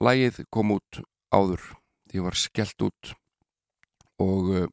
lagið 0.02 0.44
kom 0.52 0.74
út 0.76 1.02
áður 1.34 1.62
því 2.10 2.24
var 2.26 2.38
skellt 2.38 2.86
út 2.88 3.14
og 4.22 4.50
eh, 4.54 4.70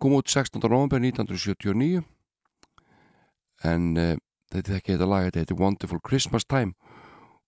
kom 0.00 0.16
út 0.16 0.28
16. 0.28 0.62
november 0.64 1.00
1979 1.02 2.02
en 3.68 3.90
uh, 4.00 4.14
þetta 4.52 4.72
er 4.72 4.78
ekki 4.80 4.94
þetta 4.94 5.10
lag 5.10 5.26
þetta 5.28 5.44
heitir 5.44 5.60
Wonderful 5.60 6.00
Christmas 6.06 6.48
Time 6.48 6.72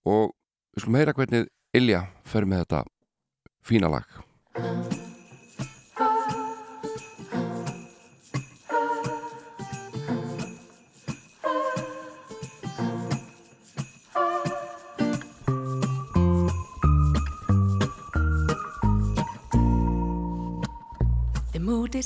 og 0.05 0.35
við 0.75 0.85
skulum 0.85 1.01
heyra 1.01 1.17
hvernig 1.17 1.49
Ilja 1.73 2.05
fer 2.29 2.45
með 2.45 2.67
þetta 2.67 2.85
fína 3.65 3.93
lag 3.93 5.12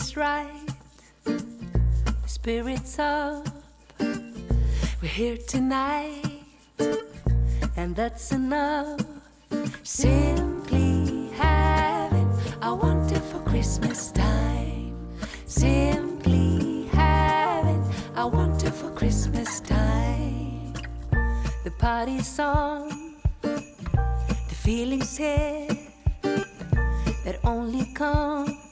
is 0.01 0.15
right, 0.15 0.67
the 1.25 2.27
spirit's 2.27 2.99
up. 2.99 3.49
We're 3.99 5.17
here 5.21 5.39
tonight, 5.39 6.45
and 7.77 7.97
that's 7.97 8.33
enough. 8.33 9.01
Simply 9.83 11.31
having 11.35 12.31
a 12.61 12.75
wonderful 12.75 13.41
Christmas 13.41 14.13
time. 14.13 14.95
Simply 15.47 16.89
having 16.93 17.83
wonder 18.27 18.71
for 18.71 18.91
Christmas 18.91 19.61
time. 19.61 20.75
The 21.65 21.73
party's 21.79 22.39
on, 22.39 23.15
the 23.41 24.57
feeling's 24.65 25.17
here 25.17 25.69
that 27.25 27.39
only 27.45 27.87
comes 27.95 28.66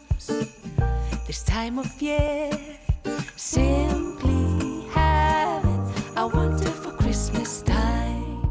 this 1.35 1.43
time 1.43 1.81
of 1.81 2.01
year. 2.01 2.49
Simply 3.35 4.87
having 4.93 5.83
a 6.17 6.29
wonderful 6.29 6.93
Christmas 6.93 7.61
time. 7.63 8.49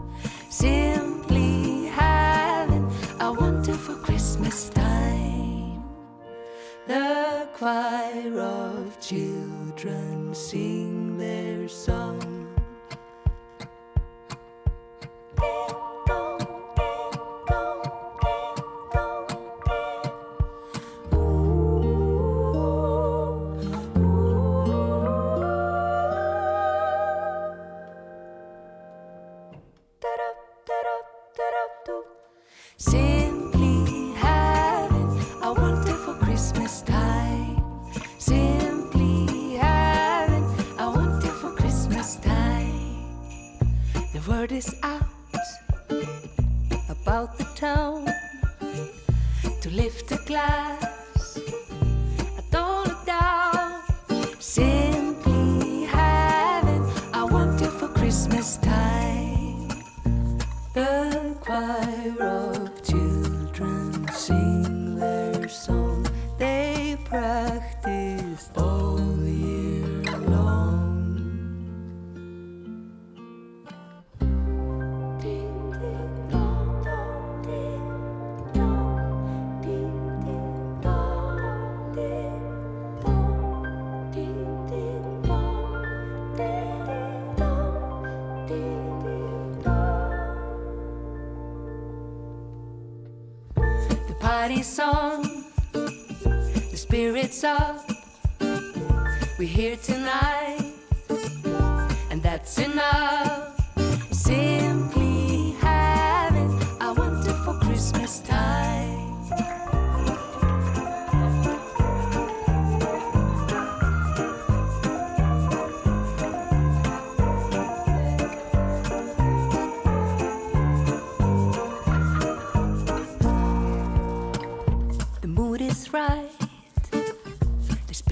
Simply 0.50 1.86
having 1.86 2.86
a 3.22 3.32
wonderful 3.32 3.96
Christmas 3.96 4.68
time. 4.68 5.82
The 6.86 7.48
choir 7.54 8.38
of 8.42 9.00
children 9.00 10.36
sing 10.36 11.18
their 11.18 11.70
song. 11.70 12.33
On, 94.80 95.44
the 95.72 96.76
spirit's 96.76 97.44
up. 97.44 97.90
We're 99.38 99.48
here 99.48 99.76
tonight, 99.78 100.64
and 102.10 102.22
that's 102.22 102.58
enough. 102.60 103.33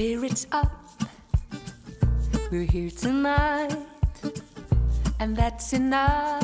Spirit's 0.02 0.48
up. 0.52 0.72
We're 2.50 2.66
here 2.66 2.90
tonight, 2.90 3.78
and 5.20 5.38
that's 5.38 5.74
enough. 5.74 6.42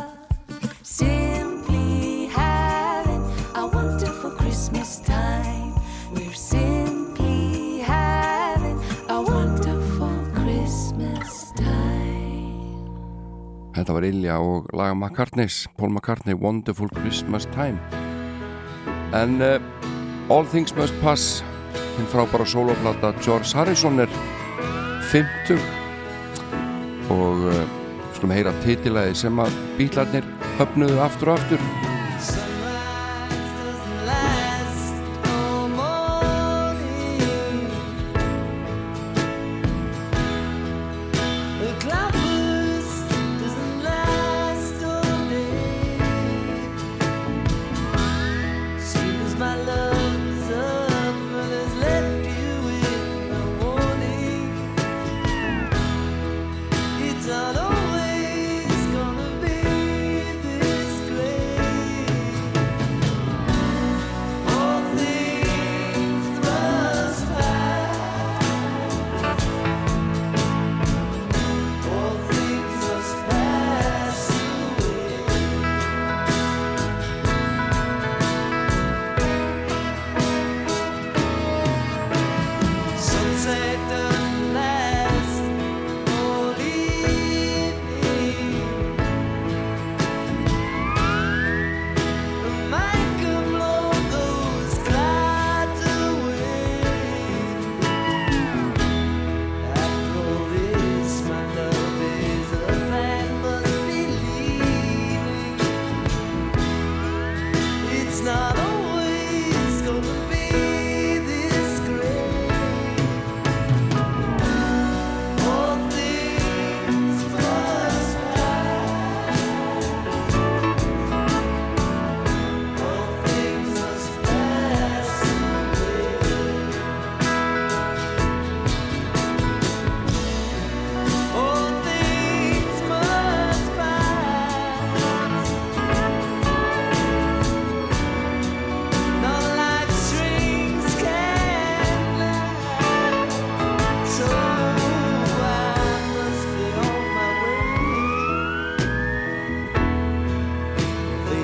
Simply 0.84 2.28
having 2.28 3.24
a 3.56 3.66
wonderful 3.66 4.30
Christmas 4.38 5.02
time. 5.02 5.74
We're 6.14 6.38
simply 6.38 7.82
having 7.82 8.78
a 9.10 9.26
wonderful 9.26 10.14
Christmas 10.38 11.50
time. 11.58 12.86
Þetta 13.74 13.94
var 13.98 14.06
Ilja 14.06 14.38
og 14.38 14.70
laga 14.70 14.94
McCartney's 14.94 15.66
Paul 15.82 15.98
McCartney, 15.98 16.38
Wonderful 16.38 16.94
Christmas 17.02 17.50
Time 17.58 17.82
En 19.18 19.42
uh, 19.42 19.58
All 20.30 20.46
Things 20.46 20.78
Must 20.78 20.94
Pass 21.02 21.42
hinn 21.98 22.10
frábæra 22.12 22.46
soloplata 22.46 23.14
George 23.22 23.58
Harrison 23.58 24.00
er 24.04 24.14
50 25.12 25.60
og 27.14 27.46
uh, 27.50 27.62
skulum 28.16 28.36
heyra 28.36 28.56
titilæði 28.66 29.20
sem 29.26 29.44
að 29.44 29.60
bílarnir 29.80 30.26
höfnuðu 30.60 31.04
aftur 31.04 31.34
og 31.34 31.40
aftur 31.40 31.87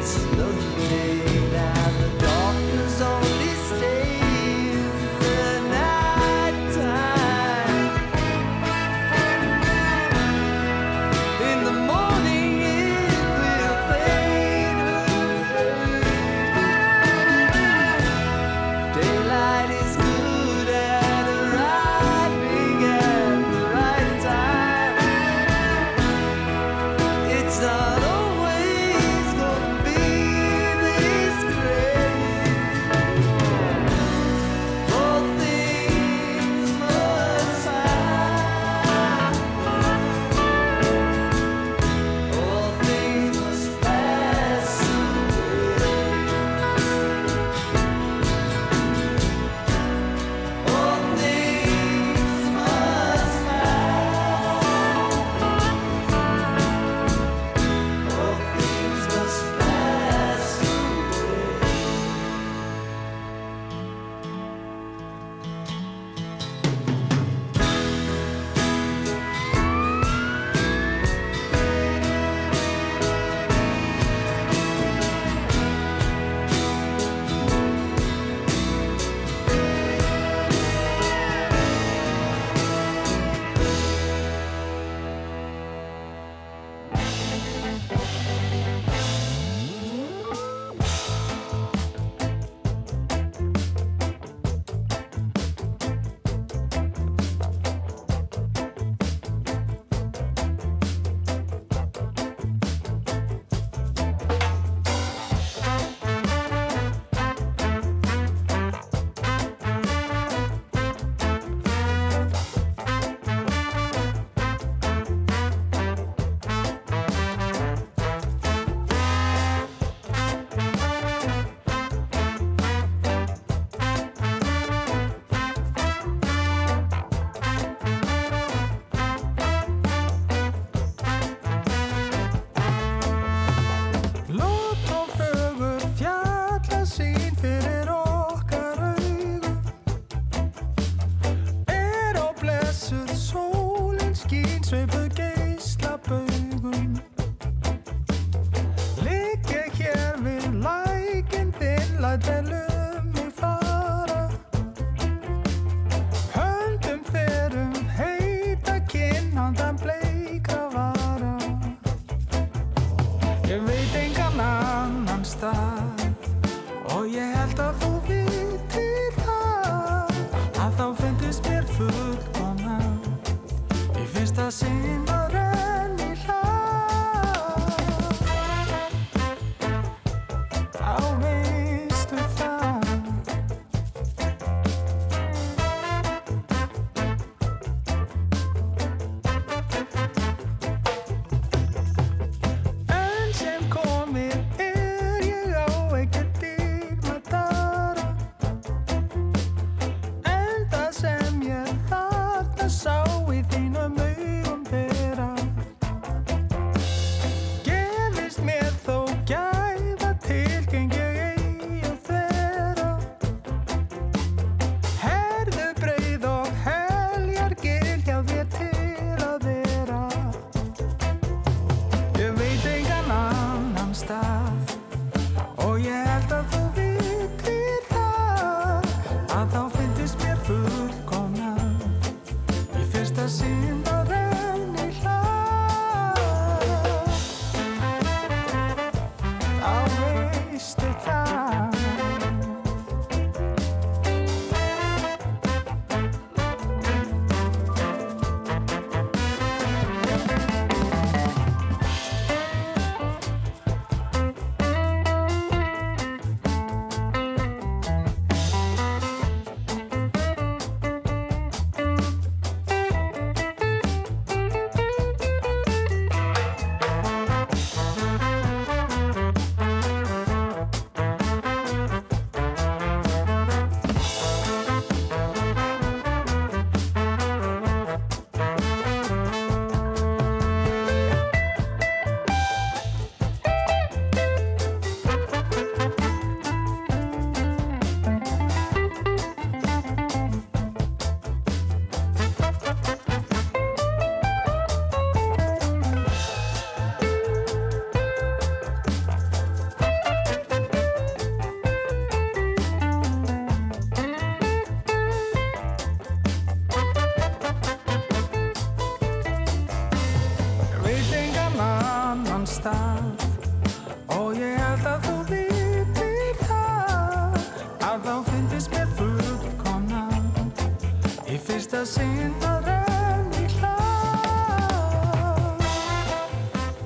No 0.04 0.53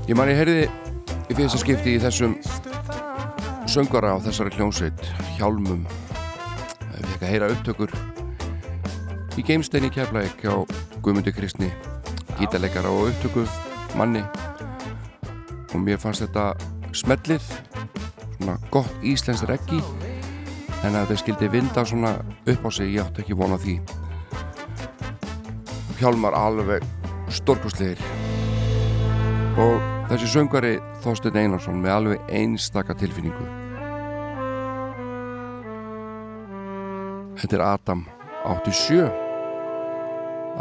Ég 0.08 0.16
man 0.18 0.32
ég 0.32 0.40
heyrði 0.40 0.64
í 1.30 1.36
fyrsta 1.38 1.60
skipti 1.62 1.92
í 1.94 2.00
þessum 2.02 2.32
söngara 3.70 4.16
á 4.18 4.24
þessari 4.26 4.56
hljónsveit 4.56 5.04
Hjálmum. 5.36 5.84
Ég 6.98 7.06
fekk 7.12 7.26
að 7.28 7.30
heyra 7.30 7.50
upptökur 7.54 7.94
í 9.38 9.46
geimsteini 9.46 9.92
keflæk 9.94 10.42
á 10.50 10.66
Guðmundi 11.06 11.36
Kristni 11.36 11.70
gítarleikara 12.40 12.90
og 12.90 13.12
upptöku 13.12 13.46
manni. 14.00 14.26
Og 15.76 15.78
mér 15.78 16.02
fannst 16.02 16.26
þetta 16.26 16.58
smellið 16.98 17.46
svona 18.40 18.58
gott 18.74 19.06
íslensk 19.06 19.46
reggi 19.54 19.78
en 20.82 20.98
að 20.98 21.04
þetta 21.04 21.22
skildi 21.22 21.54
vinda 21.54 21.86
svona 21.86 22.18
upp 22.50 22.66
á 22.66 22.70
sig 22.74 22.98
ég 22.98 23.06
átti 23.06 23.22
ekki 23.28 23.38
vona 23.38 23.62
því 23.62 23.78
Hjálmar 25.98 26.36
alveg 26.38 26.84
stórkostlegir. 27.34 27.98
Og 29.58 29.82
þessi 30.12 30.28
söngari 30.30 30.76
Þorstein 31.02 31.40
Einarsson 31.42 31.80
með 31.82 31.96
alveg 31.96 32.30
einstaka 32.38 32.94
tilfinningu. 33.00 33.48
Þetta 37.42 37.58
er 37.58 37.66
Adam 37.66 38.06
87 38.46 39.10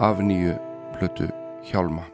af 0.00 0.24
nýju 0.24 0.56
plötu 0.96 1.28
Hjálma. 1.68 2.08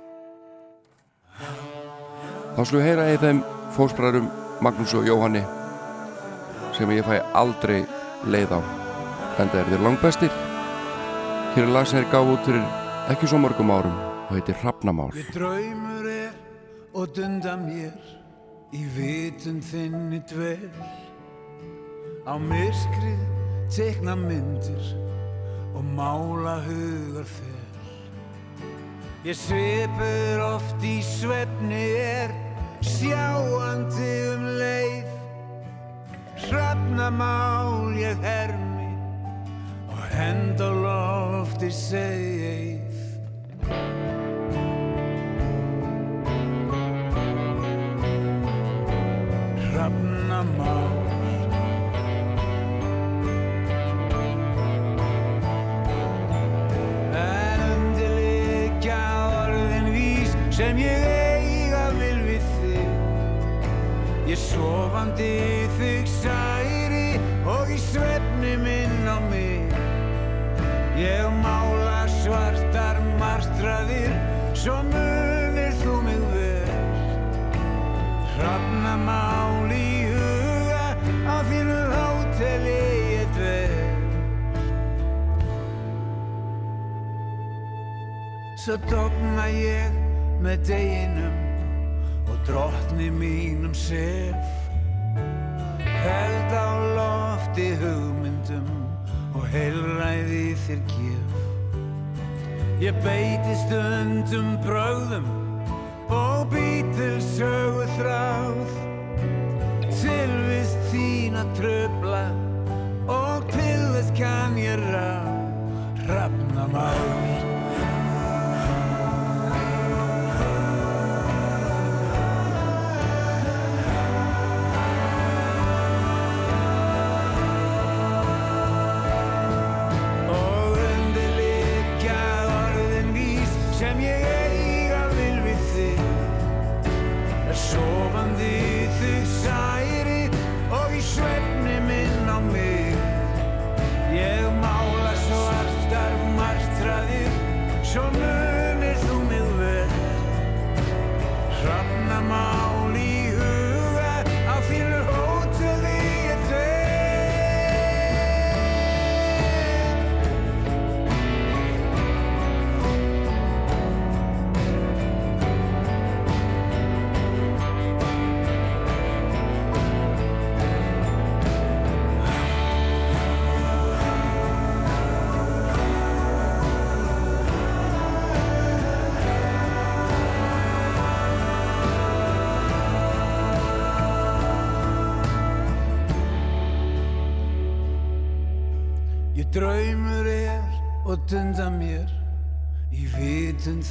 Þá 2.58 2.62
slúið 2.66 2.86
heyra 2.90 3.08
í 3.14 3.22
þeim 3.22 3.46
fósbræðurum 3.78 4.30
Magnús 4.62 4.98
og 4.98 5.06
Jóhanni 5.06 5.46
sem 6.74 6.90
ég 6.90 7.06
fæ 7.06 7.22
aldrei 7.38 7.84
leið 8.26 8.58
á. 8.58 8.60
En 9.38 9.48
það 9.48 9.58
er 9.62 9.72
þeir 9.72 9.86
langbestir. 9.86 10.38
Hér 11.54 11.68
er 11.68 11.76
lag 11.78 11.86
sem 11.86 12.02
er 12.02 12.10
gáð 12.10 12.34
út 12.34 12.48
fyrir 12.50 12.81
ekki 13.10 13.26
svo 13.26 13.38
mörgum 13.42 13.70
árum 13.74 13.94
og 14.28 14.34
heitir 14.36 14.56
Hrafnamál. 14.62 15.10
Við 15.14 15.32
draumur 15.34 16.08
er 16.10 16.34
og 16.94 17.14
dunda 17.16 17.56
mér 17.58 17.96
í 18.72 18.82
vitund 18.94 19.64
þinni 19.66 20.20
dvel 20.30 20.70
á 22.28 22.34
myrkrið 22.38 23.24
tekna 23.72 24.14
myndir 24.18 24.92
og 25.74 25.82
mála 25.96 26.60
hugar 26.66 27.26
fer. 27.26 27.50
Ég 29.26 29.38
svipur 29.38 30.44
oft 30.46 30.82
í 30.86 30.98
svefni 31.06 31.84
er 31.98 32.32
Svo 88.62 88.76
dofna 88.86 89.48
ég 89.50 89.94
með 90.38 90.60
deginum 90.68 92.28
og 92.30 92.36
drottni 92.46 93.08
mínum 93.10 93.72
sef. 93.74 94.52
Held 95.82 96.54
á 96.54 96.70
lofti 96.94 97.72
hugmyndum 97.80 98.68
og 99.34 99.48
heilræði 99.50 100.54
þér 100.62 100.86
gef 100.94 101.34
Ég 102.86 103.02
beiti 103.02 103.58
stundum 103.64 104.54
brögðum 104.62 105.26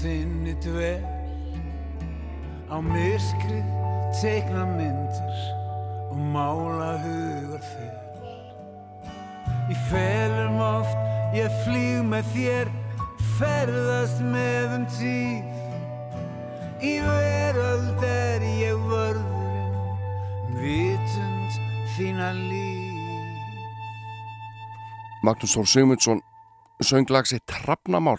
þinni 0.01 0.57
dvel. 0.65 1.01
Á 2.71 2.77
myrkrið 2.83 3.73
teikna 4.21 4.67
myndir 4.75 5.41
og 6.11 6.21
mála 6.35 6.93
hugar 7.03 7.65
fel 7.73 8.01
í 9.71 9.77
felum 9.87 10.59
oft 10.63 11.35
ég 11.35 11.51
flýg 11.63 12.03
með 12.07 12.29
þér 12.35 12.71
ferðast 13.37 14.21
með 14.25 14.75
um 14.77 14.85
tíð. 14.97 15.59
Í 16.81 16.93
veröld 17.05 18.05
er 18.07 18.45
ég 18.47 18.85
vörðurinn 18.89 20.57
vitund 20.57 21.59
þína 21.95 22.31
líf. 22.35 22.79
Magnús 25.21 25.53
Þór 25.53 25.67
Sigmundsson 25.69 26.23
sönglag 26.81 27.29
sér 27.29 27.43
Trafnamál 27.45 28.17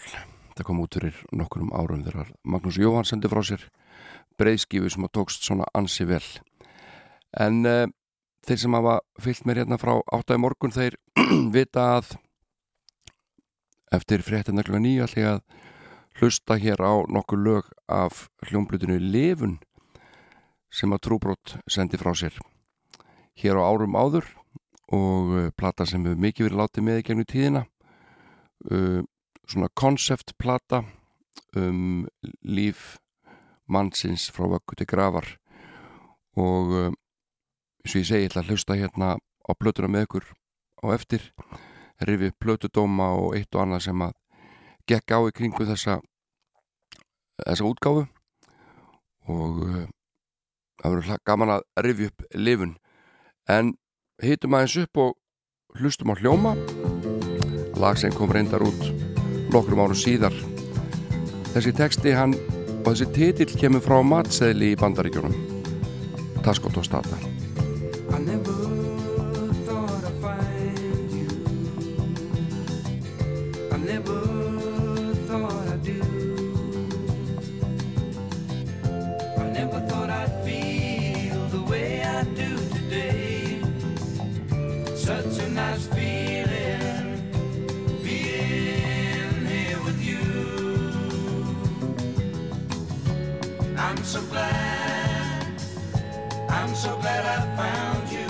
það 0.57 0.67
kom 0.67 0.81
út 0.83 0.97
fyrir 0.97 1.19
nokkurum 1.33 1.73
árum 1.73 2.03
þegar 2.05 2.31
Magnús 2.43 2.79
Jóhann 2.81 3.07
sendi 3.07 3.31
frá 3.31 3.41
sér 3.45 3.65
breyðskifu 4.39 4.91
sem 4.91 5.05
að 5.05 5.13
tókst 5.17 5.45
svona 5.45 5.67
ansi 5.77 6.05
vel 6.09 6.23
en 7.39 7.63
uh, 7.65 7.87
þeir 8.45 8.61
sem 8.63 8.77
hafa 8.77 8.99
fyllt 9.21 9.47
mér 9.47 9.63
hérna 9.63 9.79
frá 9.81 9.95
áttæði 10.13 10.43
morgun 10.43 10.75
þeir 10.75 10.97
vita 11.55 11.85
að 11.97 12.15
eftir 13.93 14.23
fréttina 14.25 14.65
kl. 14.65 14.79
9 14.81 15.05
ætla 15.05 15.21
ég 15.21 15.29
að 15.35 15.43
hlusta 16.19 16.57
hér 16.61 16.81
á 16.81 16.93
nokkur 17.09 17.41
lög 17.41 17.69
af 17.89 18.27
hljómblutinu 18.47 18.99
Livun 19.01 19.59
sem 20.73 20.93
að 20.93 21.05
Trúbrot 21.07 21.57
sendi 21.69 21.99
frá 22.01 22.13
sér 22.17 22.37
hér 23.41 23.57
á 23.57 23.63
árum 23.65 23.97
áður 23.97 24.27
og 24.93 25.33
uh, 25.33 25.49
plata 25.57 25.87
sem 25.89 26.03
hefur 26.05 26.21
mikið 26.21 26.49
verið 26.49 26.61
látið 26.61 26.87
með 26.87 26.99
í 26.99 27.05
gegnum 27.07 27.29
tíðina 27.29 27.63
uh, 28.69 29.01
svona 29.47 29.69
konceptplata 29.75 30.83
um 31.55 32.05
líf 32.43 32.97
mannsins 33.67 34.29
frá 34.33 34.47
vöggu 34.49 34.77
til 34.77 34.87
gravar 34.87 35.27
og 36.35 36.73
uh, 36.73 36.91
eins 37.83 37.95
og 37.95 38.01
ég 38.01 38.07
segi, 38.07 38.23
ég 38.23 38.31
ætla 38.31 38.41
að 38.43 38.49
hlusta 38.53 38.77
hérna 38.77 39.15
á 39.19 39.51
blötuna 39.59 39.91
með 39.91 40.07
ykkur 40.07 40.25
á 40.83 40.85
eftir. 40.95 41.29
Rifið 42.03 42.33
blötudóma 42.41 43.13
og 43.19 43.35
eitt 43.37 43.53
og 43.53 43.63
annað 43.63 43.85
sem 43.87 44.01
að 44.01 44.15
gekk 44.89 45.13
á 45.13 45.19
í 45.29 45.35
kringu 45.35 45.67
þessa 45.67 45.99
þessa 47.43 47.67
útgáfu. 47.69 48.07
Og 49.29 49.61
uh, 49.67 49.85
það 50.81 50.95
verður 50.95 51.23
gaman 51.27 51.55
að 51.59 51.67
rifja 51.85 52.11
upp 52.11 52.27
lifun. 52.33 52.77
En 53.47 53.75
hitum 54.23 54.57
aðeins 54.57 54.79
upp 54.87 55.03
og 55.05 55.79
hlustum 55.79 56.15
á 56.15 56.19
hljóma. 56.19 56.57
Lag 57.77 57.99
sem 57.99 58.13
kom 58.15 58.31
reyndar 58.31 58.63
út 58.63 59.12
nokkrum 59.53 59.83
áru 59.85 59.97
síðar. 59.97 60.35
Þessi 61.53 61.73
texti 61.77 62.13
hann 62.17 62.33
og 62.83 62.91
þessi 62.91 63.09
titill 63.15 63.59
kemur 63.59 63.83
frá 63.85 64.01
matseðli 64.03 64.73
í 64.73 64.79
bandaríkjónum 64.79 65.35
Taskot 66.43 66.75
so 94.13 94.21
glad. 94.29 95.47
I'm 96.47 96.75
so 96.75 96.95
glad 96.99 97.25
I 97.35 97.39
found 97.57 98.05
you. 98.17 98.29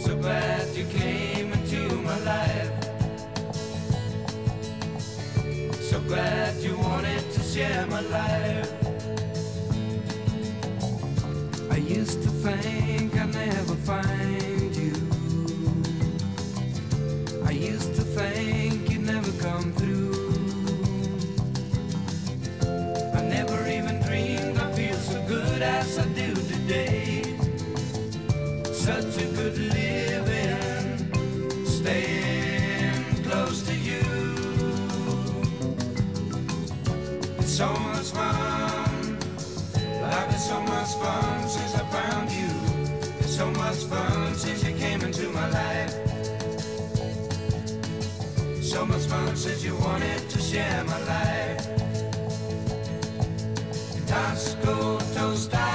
So 0.00 0.16
glad 0.16 0.74
you 0.74 0.84
came 0.86 1.52
into 1.52 1.82
my 2.08 2.18
life. 2.32 2.72
So 5.88 6.00
glad 6.00 6.56
you 6.56 6.76
wanted 6.78 7.30
to 7.30 7.40
share 7.42 7.86
my 7.86 8.00
life. 8.00 8.72
I 11.70 11.76
used 11.76 12.20
to 12.24 12.30
think 12.44 13.14
I'd 13.14 13.32
never 13.32 13.76
find 13.90 14.74
you. 14.74 14.94
I 17.46 17.52
used 17.52 17.94
to 17.94 18.02
think 18.02 18.61
so 37.62 37.72
much 37.74 38.10
fun. 38.10 39.18
Life 40.02 40.34
is 40.34 40.44
so 40.50 40.58
much 40.72 40.92
fun 41.02 41.48
since 41.48 41.74
I 41.76 41.84
found 41.96 42.28
you. 42.40 42.52
It's 43.20 43.36
so 43.36 43.46
much 43.52 43.80
fun 43.90 44.34
since 44.34 44.64
you 44.66 44.74
came 44.82 45.00
into 45.02 45.28
my 45.38 45.48
life. 45.60 45.92
So 48.70 48.84
much 48.84 49.04
fun 49.12 49.36
since 49.36 49.62
you 49.62 49.74
wanted 49.76 50.20
to 50.32 50.38
share 50.50 50.82
my 50.92 51.00
life. 51.14 51.62
Tasco 54.10 54.76
tostada, 55.14 55.71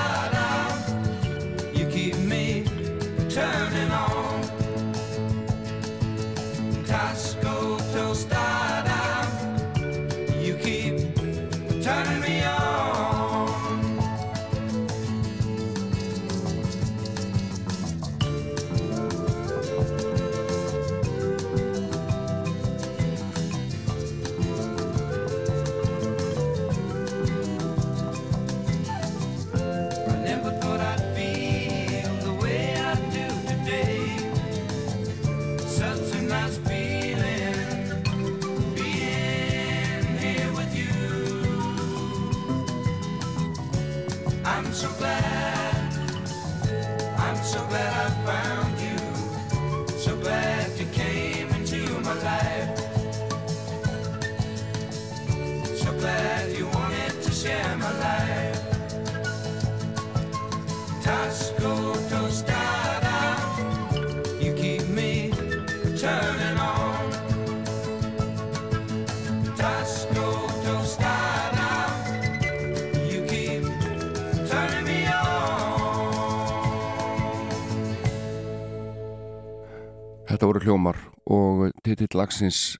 Þetta 80.37 80.51
voru 80.51 80.59
hljómar 80.61 80.97
og 81.33 81.61
titill 81.81 82.13
lagsins 82.13 82.75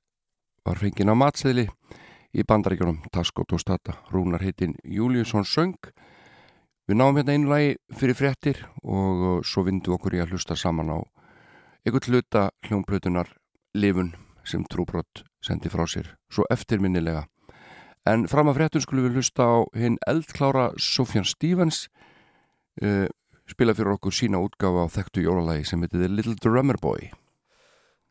var 0.61 0.77
fengið 0.77 1.09
á 1.09 1.17
matseðli 1.17 1.63
í 2.37 2.45
bandaríkjónum 2.45 2.99
Taskot 3.09 3.55
og 3.57 3.63
Stata. 3.63 3.95
Rúnar 4.13 4.45
heitin 4.45 4.75
Júliusson 4.85 5.41
söng. 5.41 5.89
Við 6.85 6.99
náum 7.01 7.17
hérna 7.17 7.33
einu 7.33 7.49
lagi 7.49 7.73
fyrir 7.97 8.19
fréttir 8.21 8.61
og 8.85 9.41
svo 9.41 9.65
vindum 9.65 9.97
okkur 9.97 10.19
í 10.19 10.21
að 10.21 10.37
hlusta 10.37 10.53
saman 10.53 10.93
á 10.93 10.97
einhvern 11.81 12.13
hluta 12.13 12.45
hljómblötunar 12.69 13.33
Livun 13.73 14.13
sem 14.45 14.61
Trúbrott 14.61 15.25
sendi 15.41 15.73
frá 15.73 15.89
sér, 15.89 16.13
svo 16.29 16.45
eftirminnilega. 16.53 17.25
En 18.05 18.29
fram 18.29 18.53
að 18.53 18.61
fréttum 18.61 18.85
skulum 18.85 19.09
við 19.09 19.17
hlusta 19.17 19.49
á 19.49 19.57
hinn 19.73 19.97
eldklára 20.05 20.75
Sofjan 20.77 21.25
Stevens 21.25 21.87
uh, 22.85 23.09
spila 23.49 23.73
fyrir 23.73 23.97
okkur 23.97 24.13
sína 24.13 24.45
útgafa 24.45 24.85
á 24.85 24.93
þekktu 24.93 25.25
jólalagi 25.25 25.65
sem 25.65 25.81
heitir 25.81 26.05
The 26.05 26.13
Little 26.13 26.37
Drummer 26.37 26.77
Boy. 26.77 27.09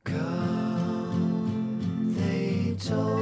Come, 0.07 1.74
they 2.16 2.76
told. 2.78 3.16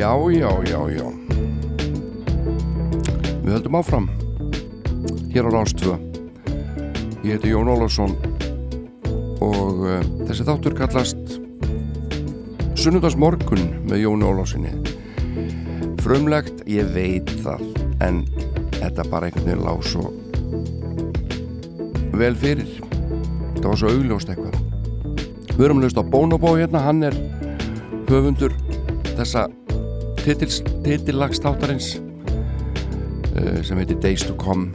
Já, 0.00 0.16
já, 0.32 0.48
já, 0.64 0.80
já. 0.96 1.08
Við 3.44 3.50
höldum 3.52 3.74
áfram 3.76 4.06
hér 5.28 5.44
á 5.44 5.50
Rástvö. 5.52 5.98
Ég 7.20 7.36
heiti 7.36 7.50
Jón 7.52 7.68
Ólafsson 7.68 8.14
og 9.44 9.82
uh, 9.84 10.00
þessi 10.24 10.46
þáttur 10.48 10.78
kallast 10.78 11.36
Sunnudagsmorgun 12.80 13.60
með 13.90 14.06
Jón 14.06 14.24
Ólafssoni. 14.24 14.72
Frumlegt, 16.00 16.64
ég 16.64 16.88
veit 16.96 17.28
það, 17.44 17.68
en 18.00 18.24
þetta 18.80 19.04
bara 19.12 19.28
einhvern 19.28 19.50
veginn 19.50 19.68
lág 19.68 19.84
svo 19.84 20.08
vel 22.16 22.32
fyrir. 22.40 22.72
Það 23.60 23.68
var 23.68 23.80
svo 23.84 23.92
augljóst 23.92 24.32
eitthvað. 24.32 24.60
Við 25.58 25.68
erum 25.68 25.84
löst 25.84 26.00
á 26.00 26.04
Bónobó 26.08 26.56
hérna, 26.56 26.86
hann 26.88 27.04
er 27.04 27.24
höfundur 28.08 28.56
þessa 29.12 29.50
titillagstáttarins 30.38 31.94
uh, 31.98 33.62
sem 33.66 33.78
heitir 33.80 33.98
Days 34.02 34.22
to 34.26 34.34
Come. 34.38 34.70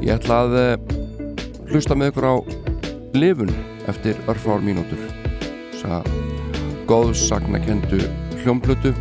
Ég 0.00 0.14
ætla 0.16 0.42
að 0.46 0.56
uh, 0.60 0.76
hlusta 1.70 1.96
með 1.98 2.12
ykkur 2.12 2.28
á 2.30 2.34
lifun 3.16 3.52
eftir 3.90 4.18
örfár 4.30 4.64
mínútur. 4.64 5.00
Þess 5.74 5.84
að 5.98 6.08
góðsagna 6.88 7.60
kendu 7.64 8.00
hljómblötu 8.44 8.94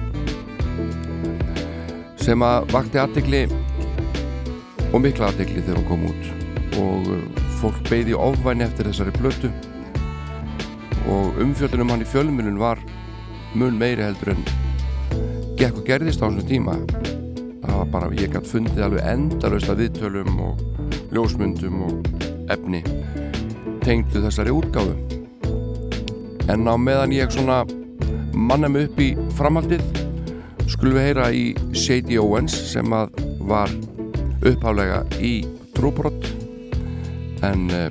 sem 2.20 2.42
að 2.42 2.68
vakti 2.74 3.00
aðtegli 3.00 3.46
og 4.92 5.00
mikla 5.04 5.30
aðtegli 5.30 5.62
þegar 5.62 5.80
hún 5.84 5.90
kom 5.92 6.10
út. 6.10 6.24
Og 6.82 7.16
uh, 7.16 7.24
fólk 7.62 7.80
beði 7.88 8.18
ofvæni 8.18 8.68
eftir 8.68 8.92
þessari 8.92 9.16
blötu 9.16 9.54
og 11.06 11.38
umfjöldunum 11.42 11.92
hann 11.94 12.04
í 12.04 12.10
fjölmunum 12.10 12.58
var 12.60 12.82
mun 13.56 13.78
meiri 13.80 14.04
heldur 14.04 14.34
en 14.34 14.65
gekk 15.60 15.82
og 15.82 15.88
gerðist 15.88 16.24
á 16.24 16.28
þessum 16.28 16.50
tíma. 16.50 16.78
Það 17.66 17.76
var 17.80 17.92
bara, 17.96 18.14
ég 18.20 18.32
gætt 18.34 18.50
fundið 18.50 18.86
alveg 18.86 19.10
endalust 19.10 19.72
að 19.72 19.84
viðtölum 19.84 20.40
og 20.46 20.64
ljósmyndum 21.16 21.82
og 21.88 22.24
efni 22.54 22.84
tengdu 23.86 24.22
þessari 24.24 24.54
útgáðu 24.54 25.16
en 26.50 26.68
á 26.70 26.76
meðan 26.78 27.14
ég 27.16 27.32
svona 27.34 27.64
manna 28.34 28.70
mig 28.70 28.90
upp 28.90 29.00
í 29.02 29.12
framhaldið 29.38 29.84
skulum 30.70 30.98
við 30.98 31.08
heyra 31.08 31.30
í 31.34 31.46
Shady 31.78 32.20
Owens 32.22 32.56
sem 32.72 32.94
að 32.94 33.16
var 33.50 33.72
upphálega 34.46 35.02
í 35.24 35.40
trúbrott 35.78 36.28
en 37.46 37.70
uh, 37.74 37.90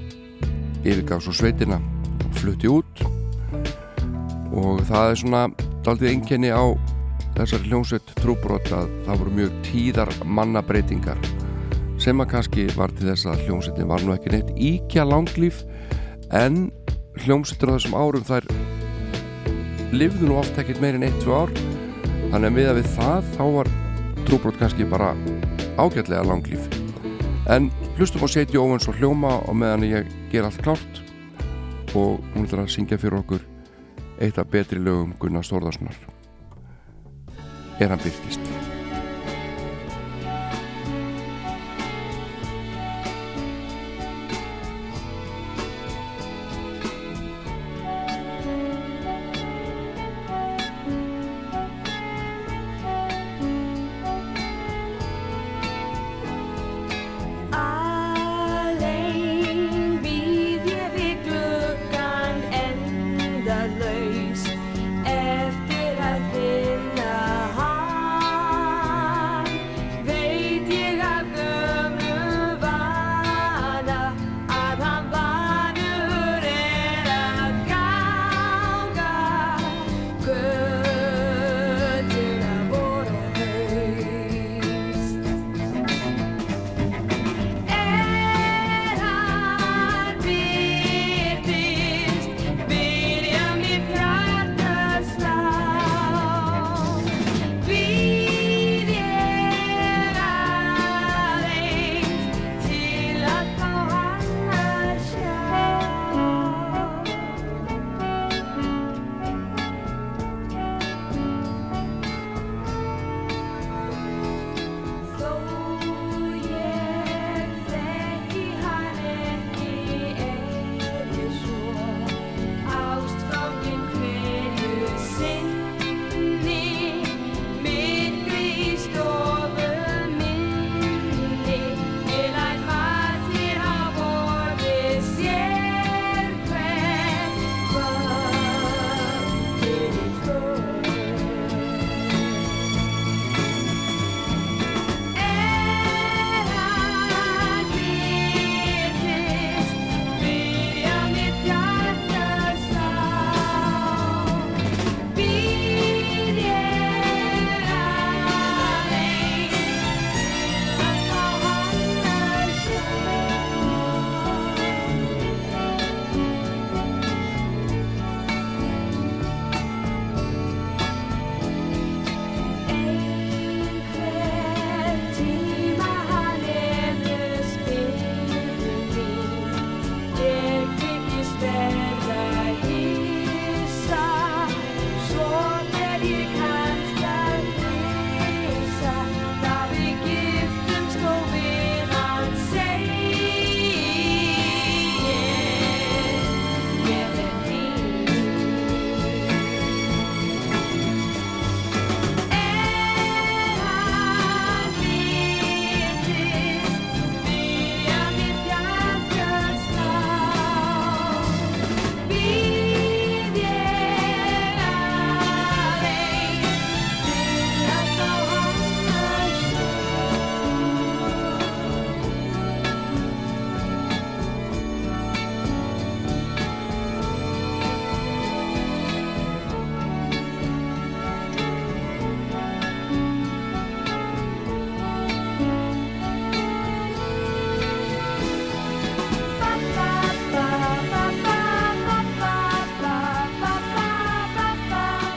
yfirgaf 0.85 1.23
svo 1.25 1.35
sveitina 1.35 1.79
og 1.79 2.39
flutti 2.39 2.71
út. 2.71 3.05
Og 4.55 4.83
það 4.87 5.11
er 5.11 5.21
svona 5.21 5.43
daldið 5.87 6.11
einkenni 6.13 6.51
á 6.55 6.65
þessar 7.35 7.67
hljómsveit 7.69 8.15
trúbrot 8.21 8.71
að 8.75 8.93
það 9.07 9.21
voru 9.23 9.35
mjög 9.41 9.57
tíðar 9.67 10.13
mannabreitingar 10.25 11.21
sem 12.01 12.21
að 12.21 12.31
kannski 12.35 12.67
var 12.75 12.93
til 12.95 13.09
þess 13.11 13.29
að 13.31 13.45
hljómsveitin 13.47 13.91
var 13.91 14.03
nú 14.05 14.15
ekki 14.15 14.35
neitt 14.35 14.55
íkja 14.59 15.07
langlýf 15.09 15.63
en 16.35 16.69
hljómsveitur 17.25 17.71
á 17.71 17.75
þessum 17.77 17.99
árum 17.99 18.27
þær 18.27 18.49
lifðu 19.95 20.29
nú 20.29 20.39
oft 20.41 20.59
ekkert 20.59 20.83
meir 20.83 20.99
en 20.99 21.07
1-2 21.07 21.35
ár. 21.35 21.53
Þannig 22.33 22.49
að 22.49 22.57
miða 22.57 22.75
við 22.79 22.89
það 22.97 23.29
þá 23.37 23.45
var 23.59 23.71
trúbrot 24.25 24.59
kannski 24.59 24.89
bara 24.91 25.13
ágætlega 25.79 26.25
langlýf 26.27 26.67
en 27.53 27.69
hlustum 27.99 28.25
á 28.25 28.29
Seti 28.33 28.59
Óvens 28.59 28.89
og 28.89 28.99
hljóma 28.99 29.37
og 29.45 29.59
meðan 29.61 29.87
ég 29.87 30.11
ger 30.33 30.49
allt 30.49 30.63
klárt. 30.65 31.03
Og 31.95 32.19
hún 32.35 32.49
ætlar 32.49 32.65
að 32.65 32.75
syngja 32.75 32.99
fyrir 32.99 33.21
okkur 33.21 33.45
eitt 34.19 34.41
af 34.41 34.51
betri 34.51 34.83
lögum 34.83 35.15
Gunnar 35.21 35.47
Stórðarssonar 35.47 36.24
er 37.79 37.91
hann 37.91 37.99
byrkist 37.99 38.64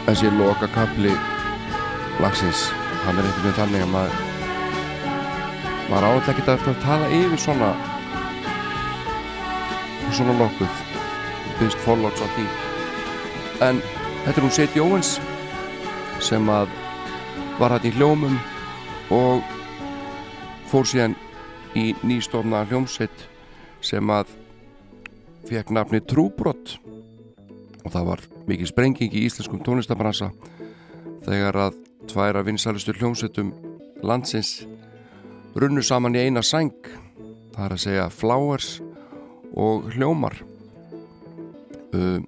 þessi 0.07 0.31
loka 0.39 0.71
kapli 0.71 1.11
lagsins 2.23 2.65
hann 3.03 3.19
er 3.19 3.27
veginn 3.27 3.59
þannig 3.59 3.85
að 3.85 3.93
maður 3.93 4.25
maður 5.91 6.09
áður 6.09 6.33
ekki 6.33 6.49
að 6.55 6.81
tala 6.83 7.13
yfir 7.21 7.45
svona 7.45 7.75
svona 10.15 10.33
nokkuð 10.39 10.79
byrst 11.59 11.83
forláts 11.83 12.21
á 12.23 12.27
því. 12.35 12.45
En 13.67 13.81
þetta 14.25 14.35
er 14.37 14.45
hún 14.45 14.53
Seti 14.55 14.81
Óvens 14.81 15.17
sem 16.23 16.49
að 16.49 16.71
var 17.59 17.75
hætt 17.75 17.87
í 17.89 17.93
hljómum 17.97 18.37
og 19.13 19.43
fór 20.71 20.87
síðan 20.87 21.15
í 21.77 21.91
nýstofna 22.07 22.63
hljómsveit 22.69 23.27
sem 23.85 24.09
að 24.13 24.31
fekk 25.49 25.73
nafni 25.75 26.01
Trúbrott 26.05 26.77
og 27.87 27.93
það 27.95 28.07
var 28.11 28.23
mikið 28.49 28.71
sprenging 28.73 29.13
í 29.15 29.23
íslenskum 29.29 29.63
tónlistabransa 29.63 30.33
þegar 31.23 31.61
að 31.67 31.77
tværa 32.11 32.43
vinsalistu 32.43 32.95
hljómsveitum 32.97 33.53
landsins 34.03 34.65
runnu 35.55 35.83
saman 35.83 36.15
í 36.15 36.27
eina 36.27 36.43
sæng 36.43 36.75
það 37.55 37.63
er 37.65 37.75
að 37.75 37.81
segja 37.81 38.09
Flowers 38.13 38.67
og 39.57 39.87
Hljómar. 39.95 40.35
Uh, 41.95 42.19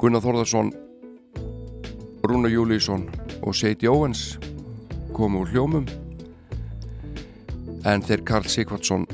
Gunnar 0.00 0.22
Þórðarsson 0.24 0.70
Rúna 2.24 2.48
Júlísson 2.48 3.08
og 3.42 3.56
Seiti 3.58 3.90
Óens 3.90 4.38
komu 5.16 5.42
úr 5.42 5.50
hljómum 5.50 5.88
en 7.90 8.06
þeir 8.06 8.22
Karl 8.28 8.48
Sigvardsson 8.48 9.04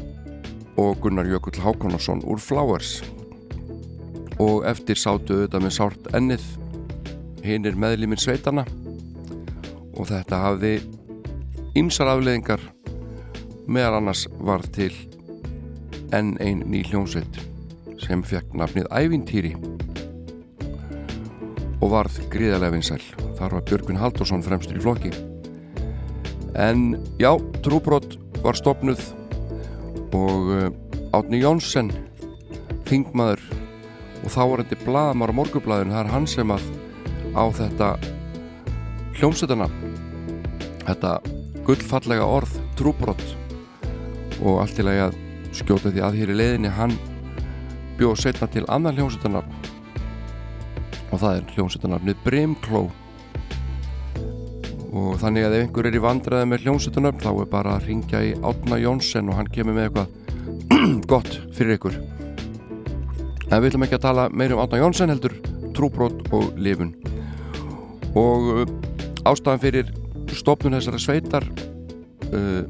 og 0.79 1.01
Gunnar 1.03 1.27
Jökull 1.27 1.59
Hákonarsson 1.65 2.23
úr 2.29 2.39
Flowers 2.43 3.01
og 4.43 4.67
eftir 4.69 4.99
sátu 5.01 5.37
auðvitað 5.37 5.65
með 5.65 5.75
sárt 5.79 6.09
ennið 6.17 6.47
hinnir 7.47 7.79
meðlimir 7.79 8.21
sveitana 8.21 8.67
og 9.97 10.09
þetta 10.11 10.43
hafði 10.43 10.75
ymsar 11.79 12.11
afleðingar 12.13 12.63
meðal 13.67 14.01
annars 14.01 14.27
var 14.39 14.65
til 14.75 14.93
enn 16.15 16.37
ein 16.43 16.63
ný 16.71 16.83
hljómsveit 16.87 17.41
sem 18.03 18.23
fekk 18.23 18.55
nafnið 18.59 18.91
Ævintýri 18.95 19.55
og 21.83 21.93
varð 21.93 22.19
gríðarlega 22.33 22.75
vinsæl. 22.75 23.03
Þar 23.37 23.59
var 23.59 23.65
Björgvin 23.69 24.01
Haldursson 24.01 24.45
fremstur 24.45 24.79
í 24.79 24.85
flokki. 24.85 25.13
En 26.57 26.97
já, 27.21 27.35
Trúbrot 27.65 28.17
var 28.45 28.57
stopnuð 28.57 29.03
og 30.17 30.51
uh, 30.55 30.69
Átni 31.17 31.43
Jónsson, 31.43 31.91
þingmaður 32.89 33.43
og 34.27 34.33
þá 34.35 34.43
var 34.51 34.63
þetta 34.65 34.83
bladamár 34.83 35.31
á 35.31 35.39
morgublaðinu, 35.39 35.95
það 35.95 36.03
er 36.03 36.11
hann 36.11 36.25
sem 36.27 36.51
að 36.51 36.65
á 37.39 37.45
þetta 37.55 37.91
hljómsveitana, 39.21 39.69
þetta 40.83 41.13
gullfallega 41.67 42.27
orð, 42.27 42.57
Trúbrot. 42.77 43.23
Og 44.43 44.59
allt 44.61 44.75
til 44.77 44.89
að 44.91 45.15
skjóta 45.57 45.93
því 45.93 46.03
að 46.05 46.19
hér 46.19 46.33
í 46.35 46.37
leiðinni 46.41 46.73
hann 46.75 46.97
bjóð 47.97 48.19
setna 48.25 48.51
til 48.53 48.67
annan 48.69 48.99
hljómsveitanarn 48.99 49.55
og 51.07 51.23
það 51.23 51.39
er 51.39 51.55
hljómsveitanarnið 51.55 52.19
Brimkló. 52.27 52.83
Og 54.97 55.15
þannig 55.23 55.47
að 55.47 55.57
ef 55.61 55.65
einhver 55.69 55.89
er 55.89 55.97
í 55.97 56.03
vandræði 56.03 56.51
með 56.51 56.67
hljómsveitanarn 56.67 57.23
þá 57.23 57.31
er 57.31 57.49
bara 57.55 57.79
að 57.79 57.89
ringja 57.93 58.27
í 58.27 58.35
Átna 58.43 58.83
Jónsson 58.83 59.31
og 59.31 59.39
hann 59.39 59.55
kemur 59.55 59.79
með 59.79 59.89
eitthvað 59.89 61.07
gott 61.15 61.41
fyrir 61.55 61.79
ykkur 61.79 62.16
en 63.51 63.61
við 63.61 63.71
ætlum 63.71 63.87
ekki 63.87 63.99
að 63.99 64.07
tala 64.07 64.29
meir 64.33 64.55
um 64.55 64.63
Átna 64.63 64.81
Jónsson 64.83 65.13
heldur 65.13 65.37
trúbrót 65.77 66.23
og 66.35 66.57
lifun. 66.61 66.95
Og 68.17 68.51
uh, 68.53 68.65
ástæðan 69.29 69.63
fyrir 69.63 69.93
stopnun 70.37 70.77
þessara 70.79 71.01
sveitar 71.01 71.47
uh, 72.33 72.63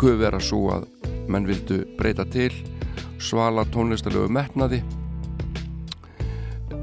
guð 0.00 0.22
vera 0.22 0.40
svo 0.42 0.70
að 0.78 0.88
menn 1.30 1.46
vildu 1.48 1.82
breyta 1.98 2.26
til 2.28 2.52
svala 3.20 3.66
tónlistalögu 3.68 4.32
metnaði 4.32 4.80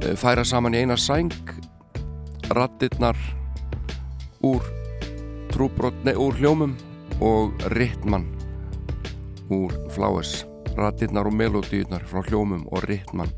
Eh, 0.07 0.13
færa 0.15 0.43
saman 0.45 0.75
í 0.77 0.83
eina 0.83 0.95
sæng 0.99 1.33
rattirnar 2.53 3.17
úr 4.45 4.61
trúbrotni, 5.51 6.13
úr 6.13 6.38
hljómum 6.38 6.75
og 7.19 7.65
rittmann 7.73 8.27
úr 9.49 9.73
Flowers 9.91 10.45
rattirnar 10.78 11.28
og 11.28 11.36
melodíunar 11.36 12.05
frá 12.07 12.21
hljómum 12.28 12.67
og 12.71 12.86
rittmann 12.86 13.34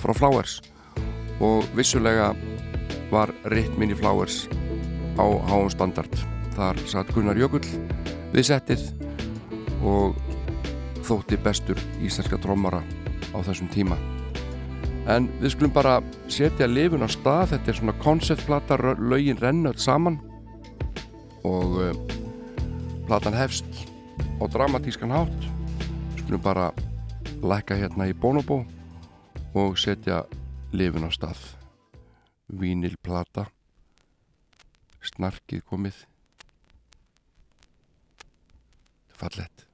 frá 0.00 0.14
Flowers. 0.16 0.58
Og 1.40 1.66
vissulega 1.76 2.32
var 3.12 3.32
rittminn 3.52 3.92
í 3.92 3.98
Flowers 3.98 4.46
á 5.20 5.24
háum 5.50 5.70
standard. 5.72 6.12
Þar 6.56 6.80
satt 6.90 7.12
Gunnar 7.14 7.38
Jökull 7.38 7.64
við 8.32 8.48
settið 8.50 8.88
og 9.86 10.16
þótti 11.06 11.38
bestur 11.40 11.80
íslenska 12.04 12.40
trómara 12.42 12.82
á 13.32 13.38
þessum 13.44 13.70
tíma. 13.72 13.98
En 15.08 15.28
við 15.40 15.54
skulum 15.54 15.72
bara 15.72 15.98
setja 16.28 16.68
lifun 16.68 17.04
á 17.04 17.08
stað, 17.08 17.54
þetta 17.54 17.70
er 17.70 17.78
svona 17.78 17.96
konceptplata 18.02 18.76
lögin 19.00 19.40
rennöld 19.40 19.80
saman 19.80 20.18
og 21.48 21.78
uh, 21.80 21.92
platan 23.08 23.36
hefst 23.38 23.86
á 24.36 24.44
dramatískan 24.52 25.14
hátt 25.14 25.48
skulum 26.28 26.42
bara 26.42 26.72
læka 27.42 27.74
hérna 27.74 28.04
í 28.04 28.12
Bonobo 28.12 28.58
og 29.56 29.78
setja 29.80 30.26
lifun 30.76 31.08
á 31.08 31.10
stað. 31.10 31.40
Vínilplata 32.52 33.46
snarkið 35.00 35.64
komið. 35.64 36.04
Fallett 39.08 39.68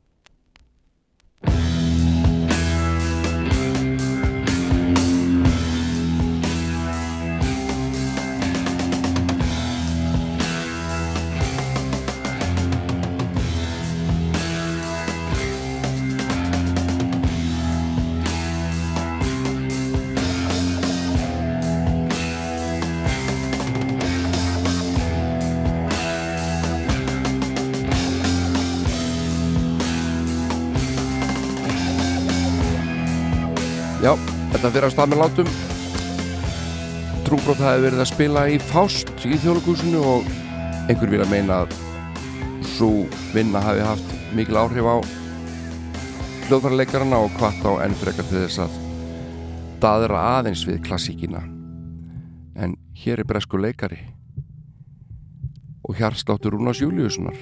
Já, 34.04 34.10
þetta 34.52 34.68
fyrir 34.68 34.84
að 34.84 34.90
stað 34.92 35.06
með 35.10 35.20
látum 35.22 35.52
Trúbrót 37.24 37.60
hafi 37.64 37.84
verið 37.86 38.02
að 38.02 38.08
spila 38.10 38.42
í 38.52 38.58
Fást 38.60 39.08
í 39.24 39.38
þjóðlugúsinu 39.40 40.02
og 40.04 40.26
einhver 40.92 41.08
vil 41.08 41.22
að 41.24 41.30
meina 41.30 41.62
að 41.62 41.72
svo 42.74 42.88
vinna 43.32 43.62
hafi 43.64 43.80
haft 43.80 44.10
mikil 44.36 44.58
áhrif 44.60 44.84
á 44.84 44.96
hljóðfærarleikarana 46.50 47.22
og 47.24 47.32
hvart 47.38 47.64
á 47.64 47.72
enn 47.86 47.96
frekar 47.96 48.28
til 48.28 48.42
þess 48.42 48.60
að 48.66 48.76
daðra 49.80 50.20
aðeins 50.34 50.66
við 50.68 50.82
klassíkina 50.84 51.40
en 52.60 52.76
hér 53.00 53.24
er 53.24 53.30
bresku 53.30 53.56
leikari 53.56 54.02
og 55.80 55.96
hérstáttur 55.96 56.58
Rúnas 56.58 56.84
Júliussonar 56.84 57.40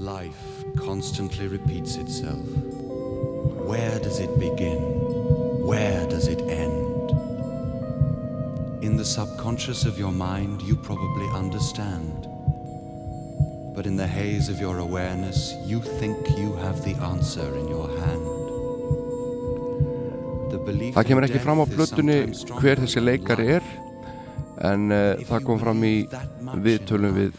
Life 0.00 0.66
constantly 0.80 1.46
repeats 1.46 1.98
itself. 2.02 2.42
Where 3.68 4.00
does 4.02 4.18
it 4.18 4.34
begin? 4.40 4.99
Where 5.60 6.06
does 6.08 6.26
it 6.26 6.40
end? 6.40 7.10
In 8.82 8.96
the 8.96 9.04
subconscious 9.04 9.84
of 9.84 9.98
your 9.98 10.10
mind, 10.12 10.62
you 10.62 10.74
probably 10.74 11.28
understand. 11.34 12.26
But 13.74 13.86
in 13.86 13.96
the 13.96 14.06
haze 14.06 14.48
of 14.48 14.58
your 14.58 14.78
awareness, 14.78 15.54
you 15.66 15.80
think 15.82 16.16
you 16.38 16.54
have 16.56 16.82
the 16.82 16.94
answer 17.12 17.54
in 17.56 17.68
your 17.68 17.88
hand. 18.00 18.26
Það 20.50 21.06
kemur 21.06 21.24
ekki 21.28 21.40
fram 21.44 21.60
á 21.62 21.64
stronger 21.68 22.32
hver 22.60 22.80
þessi 22.82 23.00
leikari 23.04 23.46
er 23.56 23.68
en 24.66 24.90
uh, 24.90 25.20
það 25.28 25.44
kom 25.46 25.60
fram 25.62 25.84
í 25.86 25.94
viðtölum 26.64 27.14
við 27.16 27.38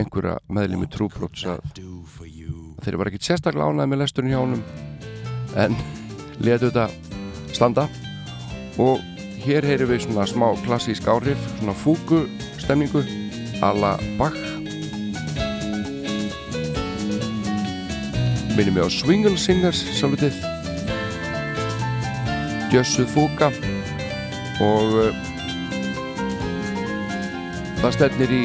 einhverja 0.00 0.36
meðlimi 0.54 0.88
trúbróts 0.90 1.44
að 1.50 1.64
þeir 2.84 2.98
var 3.00 3.10
ekki 3.10 3.22
sérstaklega 3.26 3.68
ánæði 3.72 3.90
með 3.90 4.02
lesturinn 4.04 4.32
hjá 4.34 4.40
honum 4.40 4.62
en 5.64 5.76
letu 6.46 6.70
þetta 6.70 6.86
standa. 7.54 7.88
Og 8.82 9.00
hér 9.44 9.66
heyrum 9.66 9.92
við 9.92 10.06
svona 10.06 10.26
smá 10.26 10.48
klassísk 10.64 11.06
áhrif 11.08 11.38
svona 11.58 11.74
fúku 11.76 12.24
stemningu 12.58 13.04
ala 13.62 13.94
Bach. 14.18 14.38
Minnum 18.54 18.78
við 18.78 18.86
á 18.86 18.90
Swingle 18.90 19.36
Singers 19.38 19.82
sálfutið 19.98 20.36
Jössu 22.74 23.06
Fúka. 23.10 23.50
Og 24.62 24.98
uh, 25.02 25.22
það 27.82 27.96
stefnir 27.98 28.32
í 28.32 28.42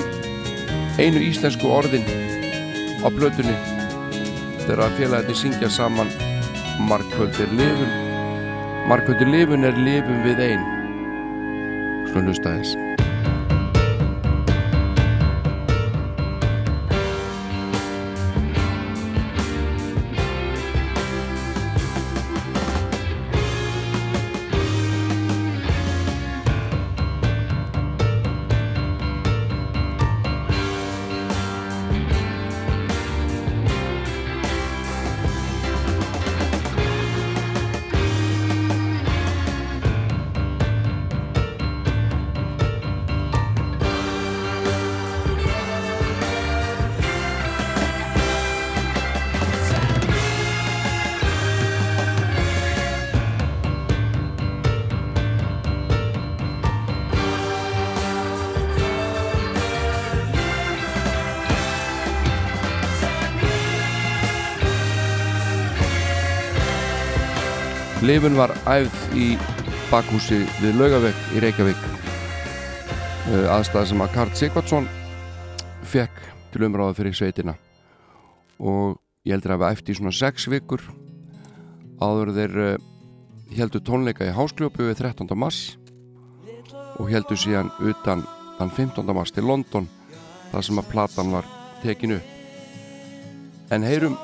einu 0.99 1.22
íslensku 1.24 1.70
orðin 1.72 2.03
á 2.99 3.07
plötunni 3.14 3.55
þegar 4.66 4.91
félagarnir 4.97 5.38
syngja 5.38 5.70
saman 5.72 6.10
Markvöldir 6.89 7.53
lifun 7.55 8.09
Markvöldir 8.89 9.29
lifun 9.29 9.67
er 9.69 9.75
lifun 9.77 10.23
við 10.23 10.39
ein. 10.41 10.63
Svona 12.09 12.31
hlusta 12.31 12.55
þess 12.57 12.88
Lifun 68.20 68.36
var 68.36 68.51
æfð 68.67 69.13
í 69.15 69.26
bakhúsi 69.88 70.41
við 70.59 70.74
Laugavegg 70.76 71.20
í 71.38 71.39
Reykjavík 71.39 71.86
uh, 71.86 73.45
aðstæð 73.53 73.86
sem 73.93 74.03
að 74.03 74.11
Karl 74.17 74.34
Sigvardsson 74.36 74.89
fekk 75.88 76.20
til 76.51 76.65
umráða 76.67 76.97
fyrir 76.97 77.15
sveitina 77.15 77.53
og 78.59 78.99
ég 79.24 79.38
heldur 79.38 79.55
að 79.55 79.63
við 79.63 79.78
æfti 79.78 79.95
í 79.95 80.01
svona 80.01 80.13
6 80.20 80.49
vikur 80.51 80.84
áður 82.03 82.34
þeir 82.41 82.59
heldur 83.61 83.86
tónleika 83.88 84.28
í 84.28 84.36
Háskljópu 84.36 84.89
við 84.89 84.99
13. 84.99 85.32
mars 85.39 85.63
og 86.99 87.07
heldur 87.15 87.39
síðan 87.39 87.72
utan 87.80 88.28
þann 88.59 88.78
15. 88.84 89.15
mars 89.15 89.32
til 89.32 89.47
London 89.47 89.88
þar 90.51 90.67
sem 90.67 90.84
að 90.84 90.91
platan 90.91 91.36
var 91.39 91.51
tekinu 91.88 92.20
en 93.72 93.91
heyrum 93.93 94.20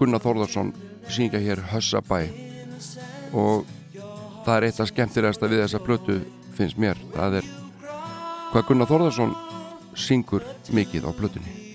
Gunnar 0.00 0.24
Þórðarsson 0.24 0.72
syngja 1.12 1.44
hér 1.44 1.66
Hössabæ 1.76 2.47
og 3.32 3.64
það 4.46 4.56
er 4.56 4.68
eitt 4.68 4.82
af 4.82 4.90
skemmtilegasta 4.92 5.50
við 5.50 5.64
þessa 5.64 5.84
blötu 5.84 6.18
finnst 6.56 6.80
mér. 6.80 7.00
Það 7.14 7.40
er 7.42 7.54
hvað 8.52 8.68
Gunnar 8.70 8.90
Þórðarsson 8.90 9.34
syngur 9.98 10.46
mikið 10.72 11.08
á 11.08 11.12
blötunni 11.12 11.67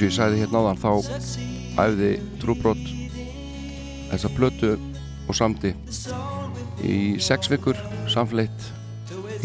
eins 0.00 0.06
og 0.06 0.08
ég 0.08 0.16
sagði 0.16 0.38
hérna 0.40 0.60
áðan 0.62 0.78
þá 0.80 0.92
æfði 1.82 2.10
trúbrott 2.40 2.86
þessa 4.08 4.30
blötu 4.32 4.70
og 5.28 5.36
samdi 5.36 5.74
í 6.80 6.94
sex 7.20 7.50
vikur 7.52 7.76
samfleitt 8.08 8.64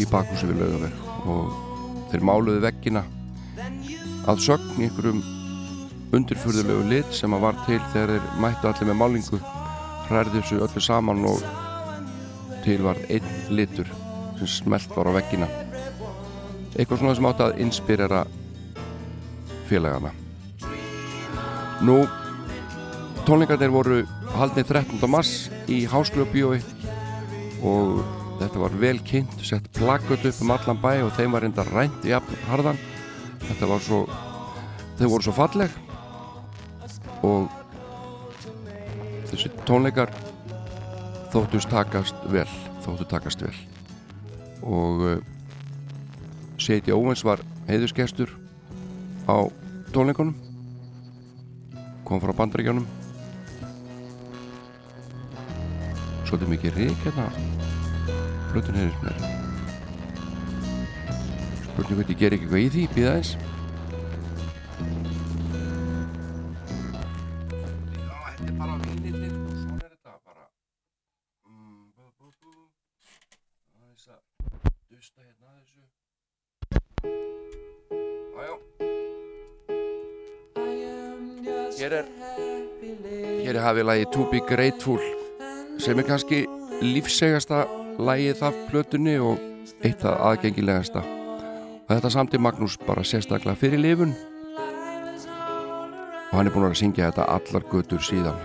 í 0.00 0.08
bakhúsi 0.08 0.48
við 0.48 0.62
laugaveg. 0.62 0.96
Og 1.28 2.08
þeir 2.08 2.24
máluði 2.24 2.64
veggina 2.64 3.04
að 4.24 4.42
sögn 4.46 4.80
í 4.80 4.88
einhverjum 4.88 5.22
undirfurðulegu 6.16 6.88
lit 6.88 7.12
sem 7.12 7.36
að 7.36 7.44
var 7.44 7.62
til 7.68 7.80
þegar 7.92 8.16
þeir 8.16 8.28
mættu 8.40 8.72
allir 8.72 8.90
með 8.90 9.00
málingu 9.02 9.44
hræði 10.08 10.36
þessu 10.38 10.64
öllu 10.64 10.86
saman 10.88 11.24
og 11.28 11.48
til 12.64 12.80
var 12.86 13.00
einn 13.12 13.32
litur 13.52 13.90
sem 14.40 14.54
smelt 14.62 14.96
var 14.96 15.12
á 15.12 15.16
veggina. 15.20 15.50
Eitthvað 16.76 17.02
svona 17.02 17.18
sem 17.18 17.28
átti 17.28 17.44
að 17.44 17.66
inspirera 17.66 18.28
félagana 19.68 20.16
Nú 21.84 22.06
tónleikarnir 23.26 23.68
voru 23.68 23.98
haldnið 24.32 24.70
13. 24.70 25.08
mars 25.12 25.32
í 25.68 25.82
Hásklubbíói 25.90 26.62
og 27.66 27.98
þetta 28.40 28.62
var 28.62 28.76
vel 28.80 28.96
kynnt 29.04 29.34
sett 29.44 29.66
plakkut 29.76 30.24
upp 30.24 30.40
um 30.40 30.52
allan 30.54 30.80
bæ 30.80 30.92
og 31.04 31.12
þeim 31.18 31.34
var 31.36 31.44
reynda 31.44 31.66
rænt 31.68 32.06
í 32.08 32.14
harðan 32.48 32.80
þetta 33.44 33.68
var 33.68 33.84
svo 33.84 33.98
þau 34.96 35.04
voru 35.04 35.26
svo 35.26 35.34
falleg 35.36 35.76
og 37.26 37.52
þessi 39.28 39.52
tónleikar 39.68 40.14
þóttust 41.34 41.72
takast 41.72 42.24
vel 42.32 42.48
þóttu 42.86 43.10
takast 43.12 43.44
vel 43.44 43.54
og 44.64 45.06
Seiti 46.56 46.94
Óvens 46.94 47.26
var 47.26 47.44
heiðusgestur 47.68 48.32
á 49.28 49.44
tónleikunum 49.92 50.45
kom 52.06 52.22
frá 52.22 52.34
bandaríkjónum 52.38 52.86
svolítið 56.26 56.52
mikið 56.54 56.78
rík 56.80 57.02
hérna. 57.06 57.26
Hlutin 58.50 58.78
heyrðis 58.80 59.02
mér 59.02 59.44
spurning 61.76 61.98
hvort 62.00 62.10
ég 62.10 62.18
ger 62.18 62.32
ekki 62.32 62.46
eitthvað 62.46 62.62
í 62.62 62.68
því 62.72 62.84
býða 62.94 63.10
eins 63.18 63.30
Hér 81.86 81.92
er 81.92 82.06
Hér 83.46 83.54
er 83.54 83.62
hafið 83.62 83.84
lagi 83.86 84.06
To 84.10 84.24
Be 84.26 84.40
Grateful 84.42 84.98
sem 85.78 85.98
er 86.00 86.06
kannski 86.08 86.40
lífsegasta 86.82 87.60
lagið 88.02 88.40
af 88.42 88.56
plötunni 88.72 89.12
og 89.22 89.38
eitt 89.86 90.02
af 90.02 90.18
aðgengilegasta. 90.32 91.04
Og 91.86 91.92
þetta 91.92 92.10
samti 92.10 92.40
Magnús 92.42 92.74
bara 92.88 93.04
sérstaklega 93.06 93.54
fyrir 93.60 93.78
lifun. 93.78 94.16
Og 96.32 96.34
hann 96.34 96.50
er 96.50 96.56
búin 96.56 96.66
að 96.66 96.74
syngja 96.80 97.12
þetta 97.12 97.28
allar 97.36 97.68
götur 97.70 98.02
síðan. 98.02 98.40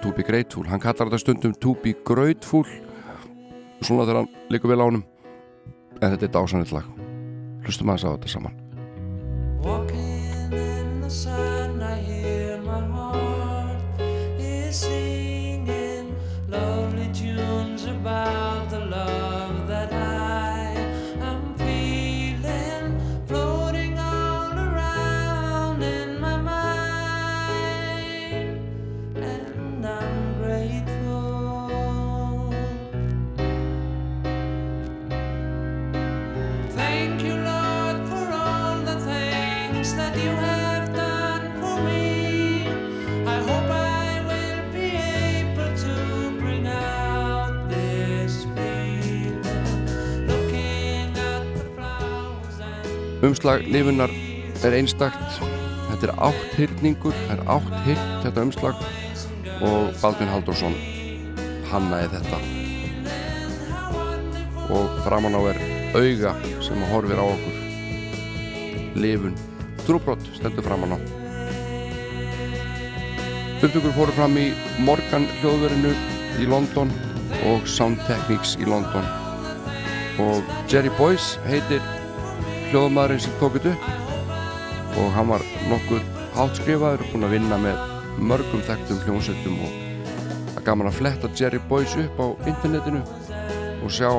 To 0.00 0.14
Be 0.16 0.24
Grateful, 0.24 0.64
hann 0.64 0.80
kallar 0.80 1.10
þetta 1.10 1.20
stundum 1.20 1.52
To 1.60 1.76
Be 1.82 1.92
Grateful. 2.00 2.64
Svona 3.82 4.08
þegar 4.08 4.22
hann 4.22 4.32
likur 4.48 4.72
vel 4.72 4.80
á 4.80 4.88
honum. 4.88 5.04
En 6.00 6.16
þetta 6.16 6.30
er 6.30 6.34
dásanilegt 6.38 6.72
lag. 6.72 6.88
Hlustum 7.68 7.92
að 7.92 8.00
þess 8.00 8.08
að 8.08 8.16
þetta 8.16 8.34
saman. 8.38 8.58
Walking 9.68 10.56
in 10.56 11.02
the 11.04 11.10
sun, 11.12 11.55
Umslag 53.26 53.64
lifunar 53.66 54.12
er 54.62 54.74
einstakt. 54.76 55.38
Þetta 55.88 56.06
er 56.06 56.12
átt 56.28 56.52
hyrningur 56.54 57.14
það 57.24 57.32
er 57.34 57.40
átt 57.56 57.72
hyrt 57.86 58.12
þetta 58.22 58.44
umslag. 58.46 58.84
Og 59.66 59.88
Baldvin 59.98 60.30
Haldursson 60.30 60.76
hannaði 61.72 62.12
þetta. 62.12 62.38
Og 64.76 65.00
framan 65.06 65.34
á 65.34 65.42
er 65.50 65.58
auga 65.96 66.36
sem 66.62 66.86
horfir 66.92 67.18
á 67.18 67.26
okkur. 67.26 67.58
Lifun. 69.02 69.34
Trúbrott 69.88 70.30
stendur 70.36 70.66
framan 70.68 70.94
á. 70.94 70.98
Upptökur 73.58 73.94
fóru 73.96 74.14
fram 74.14 74.38
í 74.38 74.52
Morgan 74.86 75.26
hljóðverinu 75.40 75.96
í 76.38 76.46
London 76.46 76.94
og 77.50 77.66
Sound 77.66 77.98
Techniques 78.06 78.54
í 78.60 78.70
London. 78.70 79.06
Og 80.22 80.46
Jerry 80.70 80.94
Boyce 80.94 81.42
heitir 81.50 81.82
hljóðmaðurinn 82.70 83.22
sem 83.22 83.34
tók 83.40 83.58
þetta 83.58 83.74
upp 83.74 84.96
og 84.96 85.10
hann 85.14 85.28
var 85.30 85.44
nokkuð 85.70 86.06
hátskrifaður 86.36 87.04
búinn 87.10 87.26
að 87.28 87.34
vinna 87.36 87.58
með 87.60 87.82
mörgum 88.30 88.64
þekktum 88.66 89.02
hljómsveitum 89.04 89.58
og 89.66 89.74
það 90.52 90.60
er 90.60 90.66
gaman 90.68 90.90
að 90.90 90.98
fletta 91.00 91.30
Jerry 91.36 91.60
Boyce 91.68 92.06
upp 92.06 92.20
á 92.20 92.26
internetinu 92.48 93.02
og 93.84 93.92
sjá 93.92 94.10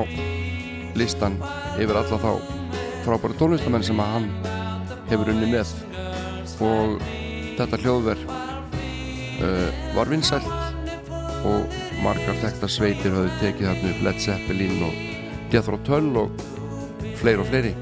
listan 0.98 1.36
yfir 1.78 1.98
alla 1.98 2.20
þá 2.22 2.30
frábæri 3.04 3.38
tónlistamenn 3.40 3.86
sem 3.86 4.00
að 4.02 4.14
hann 4.14 4.30
hefur 5.10 5.32
unni 5.32 5.50
með. 5.52 5.74
Og 6.64 6.96
þetta 7.58 7.80
hljóðver 7.82 8.22
uh, 8.28 9.68
var 9.96 10.10
vinsælt 10.10 10.48
og 11.48 11.76
margar 12.02 12.40
þekkta 12.42 12.70
sveitir 12.70 13.14
hafði 13.14 13.36
tekið 13.42 13.70
þarna 13.70 13.92
upp 13.92 14.02
Led 14.08 14.24
Zeppelin 14.24 14.82
og 14.88 15.52
Jethro 15.54 15.78
Tull 15.86 16.10
og 16.24 16.42
fleiri 17.18 17.42
og 17.42 17.48
fleiri 17.52 17.76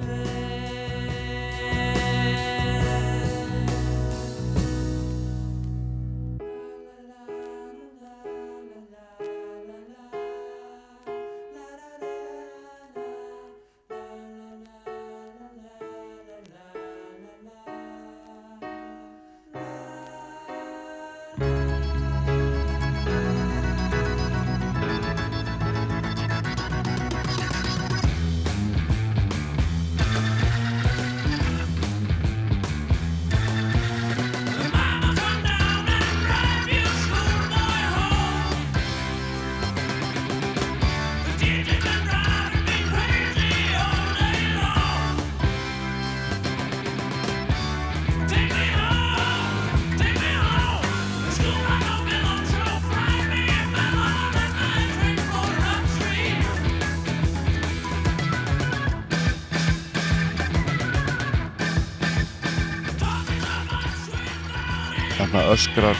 öskrar 65.56 65.96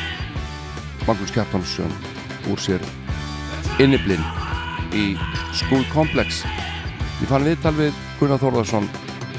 Magnús 1.07 1.31
Kjartansson 1.33 1.93
úr 2.53 2.61
sér 2.61 2.83
inniblinn 3.81 4.20
í 4.93 5.15
School 5.57 5.85
Complex. 5.95 6.43
Ég 7.23 7.31
fann 7.31 7.47
viðtal 7.47 7.73
við 7.78 7.97
Gunnar 8.19 8.41
Þórðarsson 8.43 8.89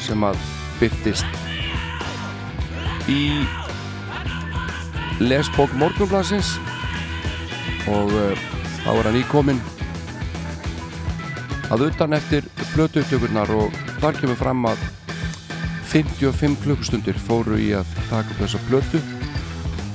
sem 0.02 0.24
að 0.26 0.40
byrtist 0.80 1.28
í 3.14 3.46
lesbók 5.22 5.76
Morgunblansins 5.78 6.56
og 7.86 8.10
uh, 8.10 8.34
þá 8.82 8.90
er 8.96 9.10
hann 9.12 9.20
íkominn 9.22 9.62
að 11.70 11.92
utan 11.92 12.18
eftir 12.18 12.50
blötuupptökurnar 12.72 13.54
og 13.54 13.78
þar 14.02 14.18
kemur 14.24 14.42
fram 14.42 14.66
að 14.72 14.82
55 15.94 16.58
klukkustundir 16.66 17.22
fóru 17.30 17.62
í 17.62 17.70
að 17.78 17.94
taka 18.10 18.34
upp 18.34 18.42
þessa 18.42 18.66
blötu 18.66 19.04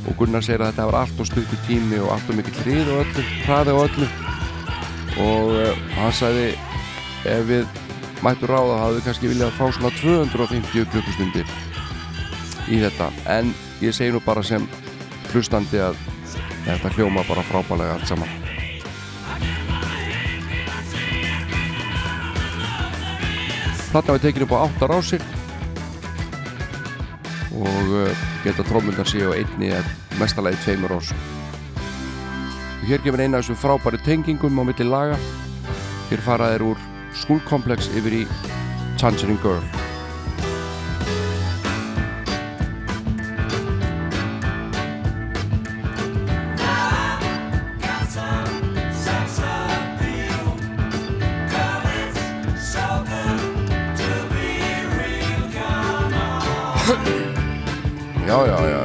og 0.09 0.17
Gunnar 0.19 0.43
segir 0.43 0.63
að 0.63 0.73
þetta 0.73 0.87
var 0.89 0.99
allt 1.03 1.21
og 1.23 1.29
stuttu 1.29 1.59
tími 1.69 1.99
og 2.03 2.11
allt 2.15 2.31
og 2.33 2.39
mikill 2.39 2.61
hrið 2.65 2.91
og 2.91 3.03
öllu, 3.05 3.25
hraði 3.45 3.75
og 3.77 3.83
öllu. 3.87 4.09
Og 5.23 5.53
uh, 5.55 5.83
hann 5.97 6.15
sagði 6.17 6.47
ef 7.29 7.45
við 7.47 7.83
mættu 8.23 8.49
ráða 8.51 8.79
hafðu 8.81 8.99
við 8.99 9.07
kannski 9.09 9.31
viljað 9.31 9.57
fá 9.59 9.65
svona 9.77 9.93
250 10.01 10.89
klukkustundir 10.95 11.53
í 12.73 12.81
þetta. 12.83 13.11
En 13.31 13.53
ég 13.83 13.95
segi 13.95 14.15
nú 14.15 14.23
bara 14.25 14.43
sem 14.47 14.67
hlustandi 15.33 15.83
að 15.83 15.99
þetta 16.67 16.95
hljóma 16.97 17.27
bara 17.29 17.47
frábælega 17.47 17.99
allt 17.99 18.11
saman. 18.11 18.39
Þarna 23.93 24.15
var 24.15 24.23
tekinu 24.25 24.47
upp 24.49 24.55
á 24.57 24.65
8 24.67 24.87
rásir. 24.89 25.25
Og 27.53 27.91
uh, 27.93 28.32
geta 28.45 28.65
trómundar 28.67 29.07
á 29.07 29.31
einni 29.35 29.71
eða 29.71 30.19
mestalagi 30.19 30.59
tveimur 30.65 30.97
ás. 30.99 31.13
Og 32.83 32.89
hér 32.89 33.03
gefur 33.05 33.23
eina 33.23 33.39
af 33.39 33.45
þessum 33.45 33.61
frábæri 33.63 34.03
tengingum 34.03 34.59
á 34.59 34.63
milli 34.67 34.87
laga. 34.87 35.19
Hér 36.11 36.21
faraðir 36.27 36.67
úr 36.73 36.79
School 37.15 37.41
Complex 37.49 37.89
yfir 37.95 38.23
í 38.23 38.27
Tangerine 38.99 39.39
Girl 39.43 39.63
Já, 58.33 58.47
já, 58.47 58.57
já. 58.65 58.83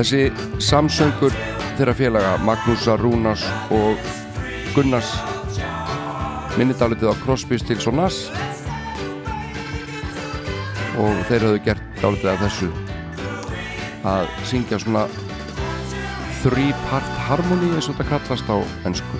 Þessi 0.00 0.32
samsöngur 0.56 1.34
þeirra 1.76 1.92
félaga 1.92 2.38
Magnúsa, 2.40 2.96
Rúnars 2.96 3.44
og 3.68 4.00
Gunnars 4.72 5.12
minnir 6.56 6.80
dálítið 6.80 7.12
á 7.12 7.14
Crosby, 7.20 7.60
Stills 7.60 7.84
og 7.92 8.00
Nass 8.00 8.39
og 11.00 11.26
þeir 11.30 11.48
hafðu 11.48 11.64
gert 11.64 12.04
af 12.04 12.40
þessu. 12.44 12.70
Að 14.04 14.30
syngja 14.48 14.78
svona 14.80 15.08
three 16.40 16.72
part 16.88 17.16
harmony 17.26 17.68
eins 17.74 17.90
og 17.90 17.98
þetta 17.98 18.08
kallast 18.14 18.48
á 18.48 18.56
ennsku 18.88 19.18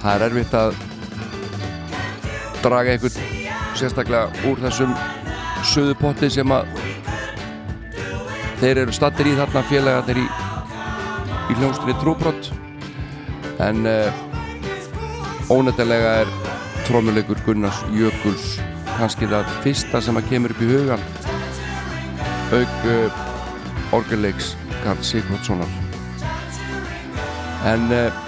Það 0.00 0.14
er 0.16 0.22
erfitt 0.26 0.54
að 0.58 0.89
draga 2.64 2.94
einhvern 2.94 3.14
sérstaklega 3.78 4.28
úr 4.48 4.60
þessum 4.60 4.94
söðupotti 5.70 6.30
sem 6.32 6.52
að 6.52 6.68
þeir 8.60 8.82
eru 8.82 8.94
stattir 8.94 9.30
í 9.30 9.36
þarna 9.38 9.62
félagarnir 9.70 10.20
í, 10.20 10.26
í 11.52 11.56
hljómsdri 11.58 11.94
trúbrott 12.02 12.50
en 13.64 13.86
uh, 13.88 15.52
ónættilega 15.52 16.20
er 16.24 16.34
trómuleikur 16.88 17.40
Gunnars 17.46 17.80
Jökuls 17.96 18.58
kannski 18.98 19.28
það 19.30 19.48
fyrsta 19.64 20.02
sem 20.04 20.20
að 20.20 20.28
kemur 20.32 20.54
upp 20.54 20.64
í 20.64 20.70
hugan 20.74 21.06
auk 22.56 22.86
uh, 22.92 23.22
orgelleiks 23.96 24.52
Karl 24.82 25.00
Sigvardssonar 25.06 25.72
en 27.70 27.88
uh, 27.94 28.22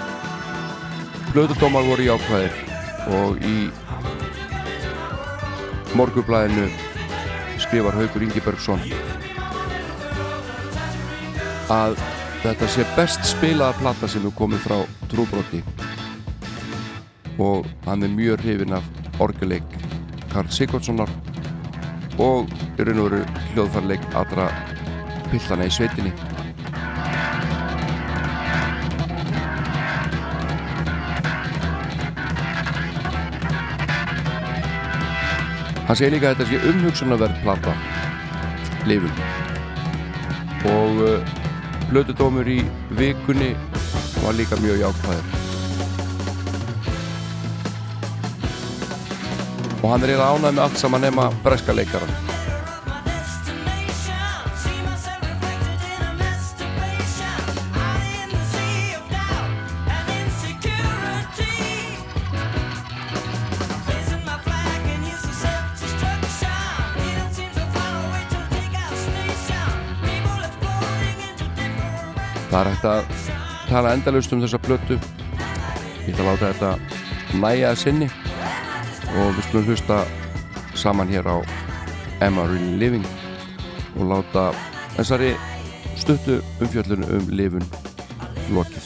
blöðudómar 1.33 1.85
voru 1.89 2.05
í 2.05 2.11
ákvæðir 2.13 2.61
og 3.13 3.41
í 3.45 3.57
morgublaðinu 5.97 6.67
skrifar 7.61 7.95
Haugur 7.97 8.23
Ingi 8.25 8.41
Bergson 8.43 8.81
að 11.73 11.95
þetta 12.43 12.69
sé 12.69 12.85
best 12.97 13.23
spilaða 13.29 13.77
platta 13.79 14.09
sem 14.09 14.25
er 14.27 14.35
komið 14.37 14.65
frá 14.65 14.77
trúbroti. 15.11 15.61
Og 17.41 17.69
hann 17.87 18.03
er 18.05 18.11
mjög 18.13 18.43
hrifin 18.43 18.75
af 18.77 18.85
orguleik 19.23 19.77
Karl 20.33 20.49
Sigvardssonar 20.53 21.09
og 22.21 22.51
í 22.77 22.85
raun 22.85 23.01
og 23.01 23.09
veru 23.09 23.23
hljóðfarleik 23.53 24.05
allra 24.17 24.49
pillana 25.31 25.69
í 25.69 25.73
sveitinni 25.73 26.32
Hann 35.93 35.99
segir 35.99 36.15
líka 36.15 36.31
að 36.31 36.39
þetta 36.39 36.45
sé 36.49 36.69
umhugsunarverð 36.71 37.41
plata 37.43 37.73
lifun. 38.89 39.19
Og 40.71 41.03
uh, 41.05 41.35
plötudómur 41.91 42.49
í 42.49 42.55
vikunni 42.97 43.51
var 44.23 44.33
líka 44.33 44.57
mjög 44.65 44.81
jákvæður. 44.87 45.31
Og 49.83 49.89
hann 49.91 50.01
er 50.01 50.15
eiginlega 50.15 50.33
ánægð 50.33 50.49
með 50.49 50.65
allt 50.65 50.81
saman 50.81 51.05
nema 51.11 51.29
breska 51.45 51.77
leikaran 51.77 52.32
Hægt 72.83 72.91
að 72.99 73.27
tala 73.69 73.91
endalust 73.95 74.33
um 74.35 74.41
þessa 74.43 74.57
plötu. 74.59 74.97
Ég 76.03 76.09
ætla 76.11 76.23
að 76.23 76.27
láta 76.27 76.49
þetta 76.49 77.37
næja 77.39 77.69
að 77.69 77.77
sinni 77.79 78.09
og 79.21 79.37
við 79.37 79.45
skulum 79.45 79.69
hlusta 79.69 79.99
saman 80.75 81.13
hér 81.13 81.29
á 81.31 81.39
Am 82.27 82.41
I 82.43 82.47
Really 82.51 82.75
Living? 82.81 83.07
Og 83.95 84.11
láta 84.11 84.49
þessari 84.97 85.31
stuttu 85.95 86.41
umfjöllun 86.59 87.07
um 87.07 87.31
lifun 87.31 87.71
lokið 88.51 88.82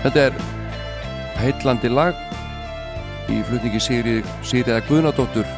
Þetta 0.00 0.20
er 0.30 0.36
heitlandi 1.40 1.90
lag 1.92 2.16
í 3.28 3.40
flutningi 3.46 3.80
Sigriða 3.84 4.80
Guðnadóttur 4.88 5.48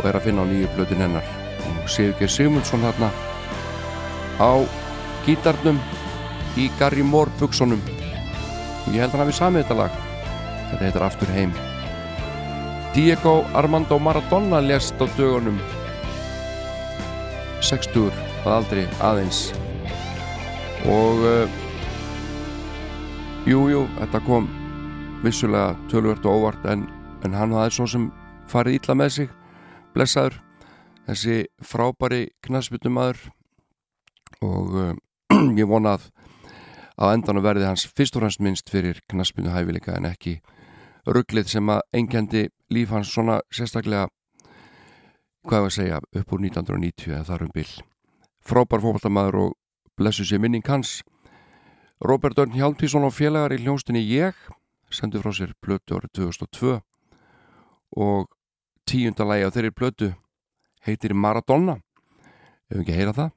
og 0.00 0.04
er 0.06 0.16
að 0.16 0.28
finna 0.28 0.44
á 0.46 0.50
nýju 0.50 0.68
blöðin 0.76 1.02
hennar. 1.02 1.26
Og 1.66 1.88
Sigurgeir 1.90 2.30
Sigmundsson 2.30 2.84
hérna 2.86 3.10
á 4.38 4.52
gítarnum 5.26 5.80
í 6.58 6.68
Gary 6.78 7.02
Moore 7.02 7.32
buksunum 7.40 7.82
og 7.82 8.94
ég 8.94 9.02
held 9.02 9.12
hann 9.16 9.24
að 9.24 9.32
við 9.32 9.38
samið 9.40 9.64
þetta 9.64 9.78
lag. 9.80 9.98
Þetta 10.70 10.84
heitir 10.86 11.06
Aftur 11.08 11.32
heim. 11.34 11.54
Diego 12.94 13.34
Armando 13.54 13.98
Maradona 13.98 14.62
lest 14.62 14.98
á 15.02 15.06
dögunum. 15.18 15.58
60 17.66 18.14
að 18.44 18.54
aldrei 18.54 18.86
aðeins. 19.04 19.42
Og 20.86 21.26
uh, 21.26 21.60
Jú, 23.50 23.64
jú, 23.66 23.80
þetta 23.96 24.18
kom 24.22 24.44
vissulega 25.24 25.72
tölvört 25.90 26.26
og 26.28 26.36
óvart 26.38 26.66
en, 26.70 26.84
en 27.26 27.32
hann 27.34 27.50
hafði 27.50 27.72
svo 27.74 27.86
sem 27.90 28.04
farið 28.46 28.76
ítla 28.76 28.94
með 28.94 29.10
sig 29.16 29.32
blessaður 29.90 30.36
þessi 31.08 31.34
frábæri 31.66 32.20
knassbyttumæður 32.46 33.18
og 34.46 34.78
uh, 34.78 34.94
ég 35.58 35.66
vona 35.66 35.96
að 35.96 36.06
á 36.94 37.10
endanum 37.10 37.42
verði 37.42 37.66
hans 37.66 37.88
fyrst 37.90 38.14
og 38.14 38.22
fremst 38.22 38.46
minnst 38.46 38.70
fyrir 38.70 39.02
knassbyttu 39.10 39.50
hæfileika 39.50 39.98
en 39.98 40.06
ekki 40.12 40.38
rugglið 41.10 41.50
sem 41.50 41.74
að 41.74 41.82
einkendi 41.90 42.46
líf 42.70 42.94
hans 42.94 43.10
svona 43.10 43.42
sérstaklega 43.50 44.06
hvað 45.42 45.66
var 45.66 45.72
að 45.72 45.78
segja 45.80 46.02
upp 46.06 46.36
úr 46.38 46.46
1990 46.46 47.16
eða 47.16 47.26
þar 47.32 47.48
um 47.48 47.54
bil. 47.58 47.70
Frábær 48.46 48.86
fókbaltamaður 48.86 49.42
og 49.48 49.56
blessu 49.98 50.22
sér 50.22 50.38
minning 50.38 50.70
hans 50.70 51.00
Robert 52.00 52.38
Örn 52.38 52.54
Hjálmtísson 52.56 53.04
og 53.04 53.12
félagar 53.12 53.52
í 53.52 53.58
hljónstinni 53.60 54.00
Ég 54.00 54.32
sendu 54.88 55.20
frá 55.20 55.34
sér 55.36 55.50
blötu 55.60 55.98
árið 55.98 56.14
2002 56.16 56.78
og 58.00 58.30
tíunda 58.88 59.26
lægi 59.28 59.44
á 59.44 59.52
þeirri 59.52 59.72
blötu 59.76 60.08
heitir 60.86 61.12
Maradona. 61.12 61.76
Ef 62.72 62.78
við 62.78 62.82
ekki 62.86 62.96
heyra 62.96 63.12
það 63.18 63.34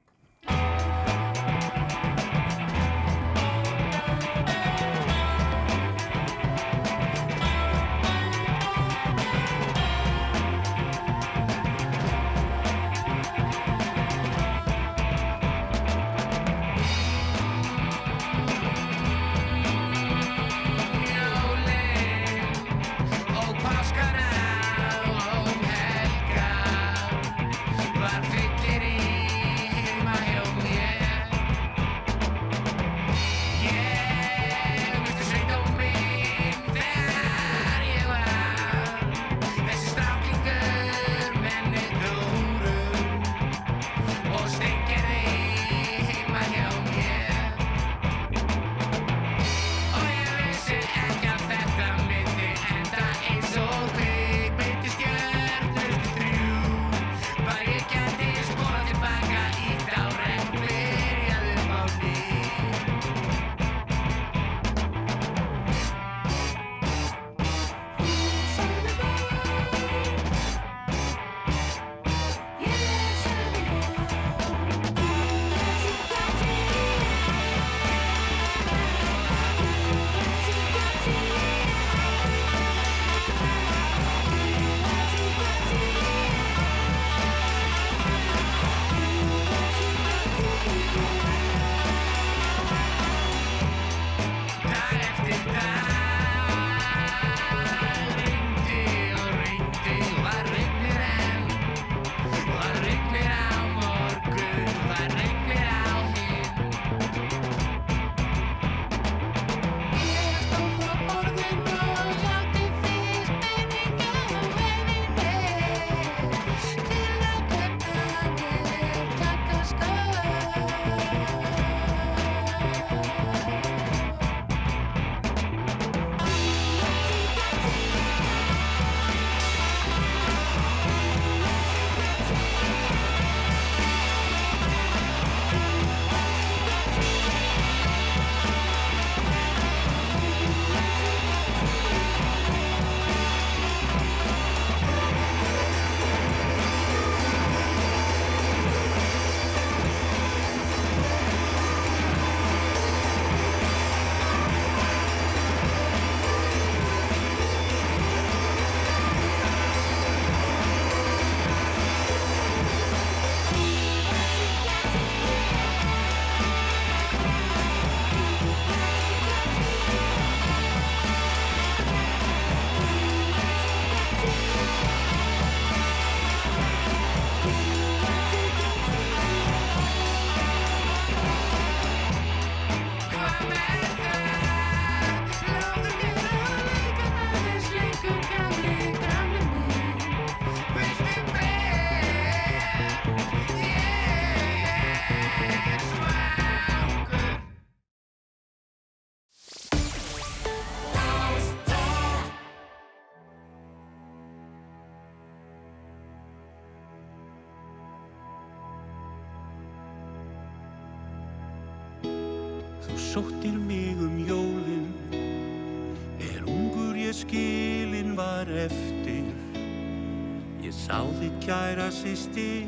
kæra 221.84 221.92
sýstir 221.92 222.64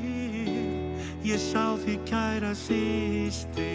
Ég 1.25 1.41
sá 1.41 1.73
þig 1.81 2.03
kæra 2.05 2.53
sýstir 2.53 3.66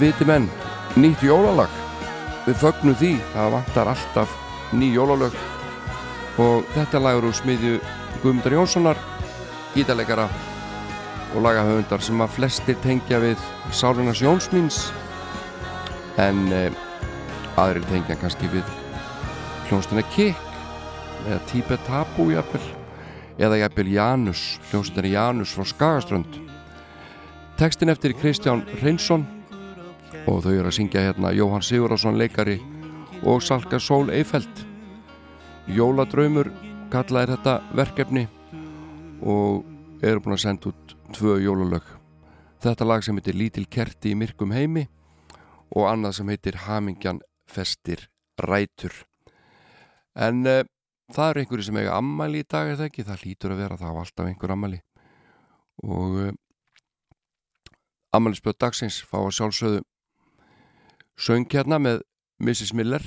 viti 0.00 0.26
menn, 0.28 0.50
nýtt 0.96 1.22
jólalag. 1.24 1.70
Við 2.44 2.60
fögnum 2.60 2.96
því, 3.00 3.12
það 3.32 3.52
vantar 3.56 3.90
alltaf 3.94 4.38
ný 4.74 4.92
jólalög. 4.94 5.36
Og 6.42 6.64
þetta 6.74 7.00
lagur 7.00 7.30
úr 7.30 7.36
smiðju 7.38 7.78
Guðmundar 8.22 8.56
Jónssonar 8.56 9.00
gítarleikara 9.74 10.28
og 11.34 11.42
lagahöfundar 11.42 12.02
sem 12.02 12.20
að 12.22 12.34
flestir 12.36 12.76
tengja 12.82 13.18
við 13.22 13.40
Sálinas 13.74 14.20
Jónsmíns 14.22 14.78
en 16.22 16.46
eh, 16.54 16.70
aðrir 17.58 17.86
tengja 17.90 18.14
kannski 18.20 18.50
við 18.52 18.68
hljónstina 19.66 20.04
Kik 20.14 20.38
eða 21.24 21.40
Tibet 21.50 21.82
Tabu 21.88 22.28
jafnvel 22.30 22.62
eða 23.42 23.58
jafnvel 23.64 23.90
Janus 23.96 24.44
hljónstina 24.70 25.10
Janus 25.10 25.54
frá 25.56 25.66
Skagaströnd. 25.66 26.38
Tekstin 27.58 27.90
eftir 27.90 28.14
Kristján 28.18 28.62
Reynsson 28.82 29.26
og 30.26 30.40
þau 30.44 30.52
eru 30.52 30.68
að 30.70 30.76
syngja 30.78 31.02
hérna 31.08 31.32
Jóhann 31.34 31.64
Sigurðarsson 31.64 32.18
leikari 32.20 32.58
og 33.24 33.42
Salka 33.42 33.80
Sól 33.80 34.10
Eifeld 34.14 34.64
Jóladraumur 35.70 36.50
kallaði 36.92 37.34
þetta 37.34 37.54
verkefni 37.76 38.24
og 39.24 39.64
eru 40.04 40.20
búin 40.20 40.36
að 40.36 40.42
senda 40.44 40.70
út 40.70 40.92
tvö 41.14 41.38
jólalög. 41.40 41.86
Þetta 42.60 42.86
lag 42.88 43.04
sem 43.04 43.16
heitir 43.16 43.36
Lítil 43.38 43.64
kerti 43.70 44.12
í 44.12 44.18
myrkum 44.18 44.52
heimi 44.52 44.84
og 45.74 45.88
annað 45.88 46.18
sem 46.18 46.30
heitir 46.32 46.60
Hamingjan 46.66 47.22
festir 47.50 48.06
rætur. 48.40 48.92
En 50.14 50.44
uh, 50.46 50.62
það 51.12 51.30
eru 51.30 51.42
einhverju 51.42 51.66
sem 51.68 51.80
eiga 51.80 51.96
ammali 51.98 52.44
í 52.44 52.48
dag 52.48 52.70
er 52.70 52.78
það 52.78 52.90
ekki, 52.90 53.06
það 53.08 53.24
lítur 53.24 53.54
að 53.54 53.62
vera 53.64 53.80
það 53.80 53.96
á 53.96 54.00
alltaf 54.02 54.28
einhver 54.28 54.54
ammali 54.54 54.80
og 55.84 56.20
uh, 56.22 56.30
ammaliðspjöld 58.14 58.60
dagsins 58.62 59.00
fá 59.08 59.18
að 59.24 59.34
sjálfsögðu 59.38 59.82
söng 61.16 61.46
hérna 61.50 61.78
með 61.78 62.02
Mrs. 62.38 62.74
Miller 62.74 63.02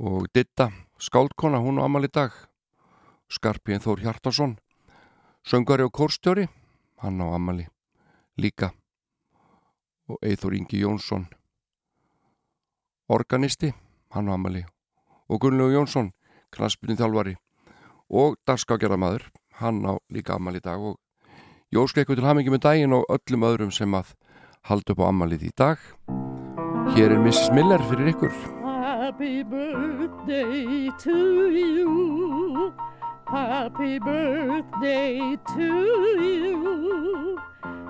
og 0.00 0.26
Ditta 0.34 0.70
skáldkona, 0.98 1.58
hún 1.58 1.78
á 1.78 1.86
ammali 1.86 2.08
dag 2.08 2.32
Skarpíðin 3.30 3.82
Þór 3.84 4.02
Hjartarsson 4.04 4.56
söngari 5.46 5.86
og 5.86 5.92
kórstjóri 5.92 6.48
hann 7.02 7.20
á 7.22 7.26
ammali 7.34 7.66
líka 8.36 8.72
og 10.08 10.18
Eithor 10.22 10.54
Ingi 10.54 10.82
Jónsson 10.82 11.28
organisti 13.08 13.72
hann 14.10 14.28
á 14.28 14.34
ammali 14.34 14.64
og 15.28 15.40
Gunnlegu 15.40 15.78
Jónsson 15.78 16.10
knaspinni 16.50 16.98
þjálfari 16.98 17.36
og 18.10 18.40
dagskágerðamaður 18.46 19.30
hann 19.62 19.86
á 19.86 19.94
líka 20.10 20.34
ammali 20.34 20.60
dag 20.60 20.80
og 20.80 20.98
Ég 21.70 21.78
óska 21.78 22.02
ykkur 22.02 22.18
til 22.18 22.26
hamingi 22.26 22.50
með 22.50 22.64
daginn 22.64 22.94
og 22.96 23.04
öllum 23.14 23.44
öðrum 23.46 23.70
sem 23.70 23.92
að 23.94 24.08
halda 24.66 24.90
upp 24.90 25.04
á 25.06 25.10
ammalið 25.12 25.44
í 25.46 25.50
dag. 25.54 25.78
Hér 26.88 27.10
er 27.10 27.18
Mrs. 27.18 27.50
Miller 27.54 27.82
fyrir 27.88 28.06
ykkur. 28.12 28.32
Happy 28.64 29.42
birthday 29.42 30.90
to 30.98 31.16
you. 31.50 32.72
Happy 33.28 33.98
birthday 33.98 35.36
to 35.54 35.68
you. 36.18 37.38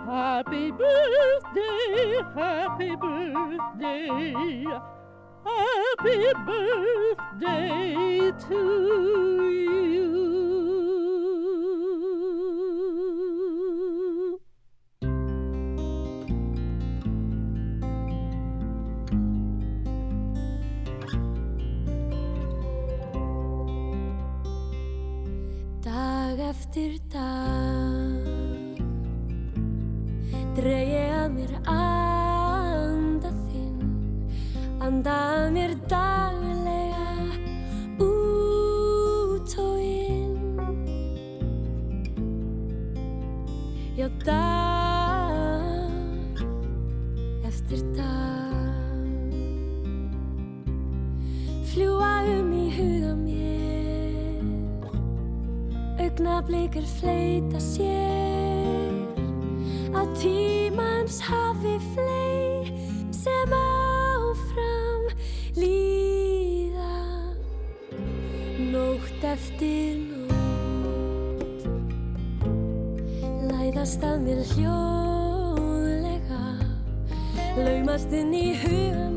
Happy 0.06 0.70
birthday, 0.72 2.20
happy 2.34 2.96
birthday. 2.96 4.64
Happy 5.44 6.32
birthday 6.46 8.32
to 8.48 8.60
you. 9.50 10.39
Eftir 26.50 26.98
dag. 27.12 28.78
Dreg 30.56 30.88
ég 30.90 31.12
að 31.14 31.28
mér 31.36 31.52
anda 31.70 33.30
þinn 33.46 33.92
Anda 34.82 35.18
að 35.36 35.52
mér 35.54 35.76
daglega 35.86 36.19
Augnablikar 56.50 56.82
fleita 56.82 57.60
sér. 57.60 58.90
Á 59.94 60.02
tímans 60.18 61.20
hafi 61.20 61.78
flei 61.94 62.74
Sem 63.10 63.52
áfram 63.54 65.04
líða. 65.54 66.96
Nótt 68.72 69.22
eftir 69.22 69.94
nótt 70.10 71.62
Læðast 73.46 74.02
að 74.02 74.18
mér 74.26 74.42
hljóðlega. 74.50 76.42
Laumast 77.62 78.10
inn 78.10 78.34
í 78.34 78.58
huga 78.58 79.09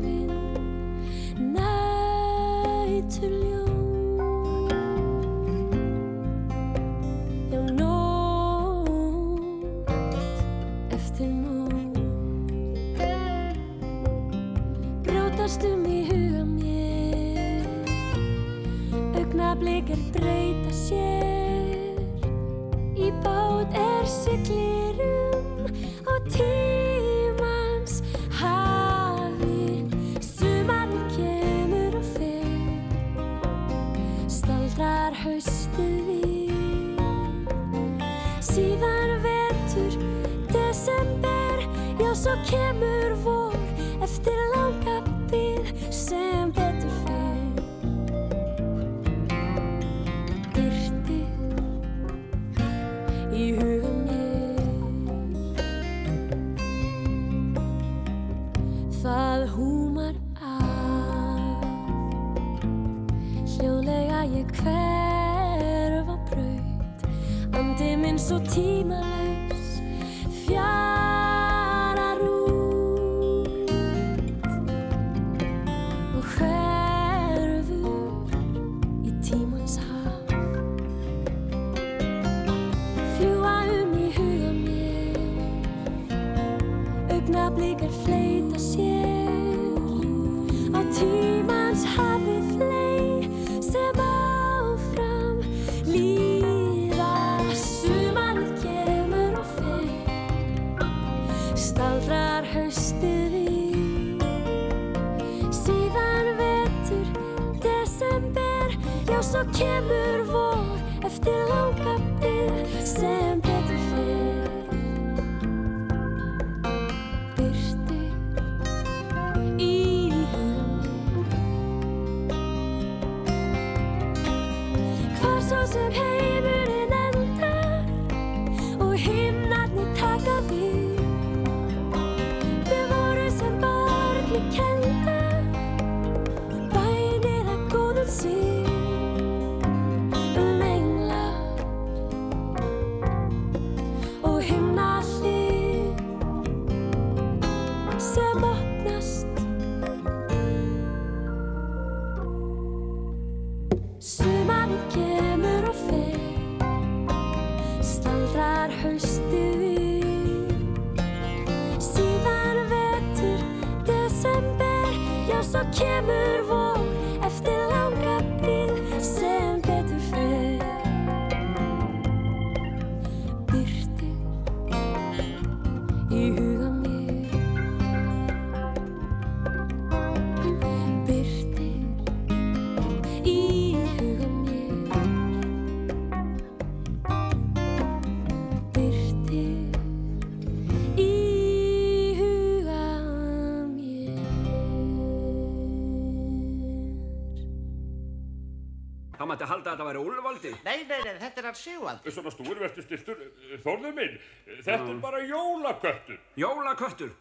Nei, 200.84 201.00
nei, 201.04 201.14
þetta 201.22 201.40
er 201.42 201.48
hann 201.48 201.58
Sigvaldi. 201.58 202.12
Svona 202.14 202.32
stúr, 202.34 202.54
verður 202.60 202.84
stiltur, 202.86 203.20
Þórður 203.64 203.94
minn, 203.96 204.16
þetta 204.60 204.78
er 204.92 205.02
bara 205.02 205.20
jólaköttur. 205.24 206.18
Jólaköttur. 206.40 207.12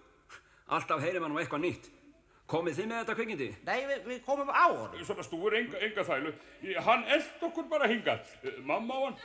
Alltaf 0.73 1.03
heyrir 1.03 1.21
maður 1.23 1.35
nú 1.35 1.41
eitthvað 1.43 1.63
nýtt. 1.67 1.89
Komið 2.53 2.75
þið 2.79 2.87
með 2.89 2.99
þetta 3.01 3.15
kvikindi? 3.17 3.47
Nei, 3.65 3.77
við, 3.87 4.01
við 4.09 4.17
komum 4.25 4.49
á 4.51 4.65
honum. 4.67 5.03
Svona 5.07 5.23
stúr, 5.25 5.55
enga, 5.57 5.79
enga 5.87 6.03
þælu. 6.07 6.33
Hann 6.85 7.05
eld 7.15 7.45
okkur 7.47 7.69
bara 7.71 7.87
hingað. 7.89 8.33
Eh, 8.43 8.57
Mamma 8.67 8.97
á 8.99 9.01
hann. 9.07 9.21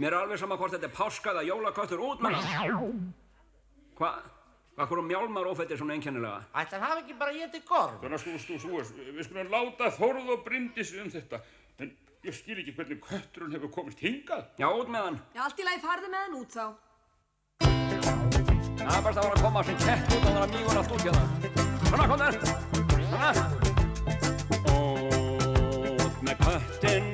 Mér 0.00 0.14
er 0.14 0.24
alveg 0.24 0.40
sama 0.40 0.56
hvort 0.58 0.72
þetta 0.74 0.88
er 0.88 0.94
páska 0.96 1.34
eða 1.34 1.44
jólaköttur 1.46 2.00
út 2.02 2.24
með 2.24 2.38
hann. 2.40 3.12
Hvað? 3.98 4.30
Hvað 4.74 4.88
hverju 4.90 5.04
mjálmar 5.06 5.46
ófættir 5.52 5.78
svona 5.78 5.94
einkennilega? 5.94 6.40
Ætlar 6.58 6.80
hafa 6.82 7.02
ekki 7.04 7.14
bara 7.18 7.34
getið 7.36 7.62
gorm? 7.68 8.00
Svona 8.00 8.18
stú, 8.18 8.32
stú, 8.42 8.56
stú, 8.58 9.04
við 9.14 9.20
skulum 9.28 9.52
láta 9.52 9.92
Þórð 9.94 10.32
og 10.34 10.40
Bryndis 10.48 10.90
um 10.98 11.12
þetta. 11.12 11.38
En 11.78 11.92
ég 12.24 12.34
skil 12.34 12.58
ekki 12.60 12.72
hvernig 12.76 13.00
kötturinn 13.04 13.52
hefur 13.54 13.70
komist 13.72 14.00
hingað. 14.00 14.44
Já, 14.60 14.68
út 14.72 14.88
með 14.92 15.02
hann. 15.08 15.18
Já, 15.34 15.42
allt 15.46 15.58
í 15.60 15.66
lagi 15.66 15.80
farði 15.82 16.08
með 16.12 16.20
hann 16.24 16.36
út 16.40 16.50
þá. 16.54 16.66
Það 18.84 18.94
er 18.94 19.02
bara 19.04 19.12
að 19.12 19.18
vera 19.18 19.34
að 19.34 19.42
koma 19.44 19.60
sem 19.64 19.76
kett 19.82 20.06
út 20.08 20.14
og 20.14 20.30
það 20.30 20.42
að 20.44 20.50
mýgur 20.54 20.78
allt 20.80 20.92
út 20.94 21.02
hérna. 21.04 21.24
Svona, 21.88 22.04
kom 22.10 22.18
þér. 22.22 22.34
Svona. 23.04 23.30
Út 26.04 26.16
með 26.24 26.36
köttin, 26.46 27.04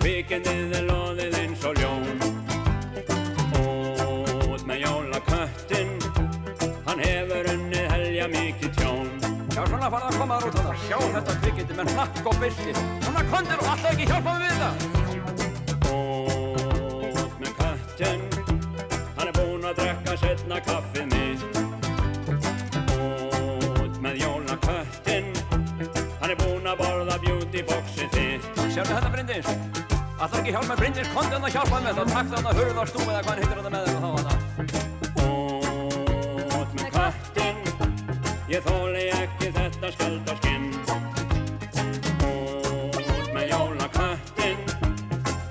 kvikindið 0.00 0.76
er 0.80 0.84
loðið 0.92 1.32
eins 1.42 1.62
og 1.68 1.74
ljón. 1.82 2.27
Já, 9.58 9.64
svona 9.66 9.88
farða 9.90 10.06
að 10.12 10.16
koma 10.20 10.36
þar 10.38 10.44
út 10.46 10.54
þarna. 10.54 10.74
Sjá 10.84 10.98
þetta 11.14 11.32
kvikindi 11.42 11.74
með 11.74 11.88
hnakk 11.90 12.26
og 12.30 12.36
byrki. 12.38 12.72
Svona, 13.02 13.22
kondir 13.32 13.58
og 13.58 13.70
alltaf 13.72 13.88
ekki 13.90 14.04
hjálpa 14.06 14.30
mig 14.36 14.42
við 14.44 14.52
þetta. 14.54 14.70
Út 17.18 17.32
með 17.42 17.50
köttin, 17.58 18.20
hann 19.16 19.26
er 19.26 19.34
búinn 19.34 19.66
að 19.66 19.80
drekka 19.80 20.14
setna 20.22 20.60
kaffið 20.68 21.06
mitt. 21.10 21.58
Út 22.94 23.98
með 24.04 24.14
jólaköttin, 24.22 25.26
hann 26.22 26.30
er 26.30 26.38
búinn 26.44 26.70
að 26.70 26.78
borða 26.84 27.16
beautyboxið 27.26 28.14
þitt. 28.14 28.46
Sérðu 28.62 28.92
þetta 28.94 29.10
Bryndis? 29.16 29.50
Alltaf 30.20 30.38
ekki 30.38 30.54
hjálpa 30.54 30.70
með 30.70 30.84
Bryndis, 30.84 31.10
kondi 31.16 31.34
hann 31.34 31.50
að 31.50 31.58
hjálpa 31.58 31.82
með 31.82 31.98
það. 31.98 32.14
Takk 32.14 32.30
þarna 32.36 32.54
hurðarstú 32.60 33.02
eða 33.08 33.26
hvað 33.26 33.34
hann 33.34 33.42
heitir 33.42 33.58
þetta 33.58 33.74
með 33.74 33.82
og 33.90 33.98
þá 33.98 34.10
hana. 34.14 34.38
Út 34.68 34.87
ég 38.48 38.64
þóli 38.64 39.02
ekki 39.12 39.50
þetta 39.52 39.90
skjaldarskinn. 39.92 40.68
Út 42.28 43.28
með 43.34 43.52
jólaköttin, 43.52 44.62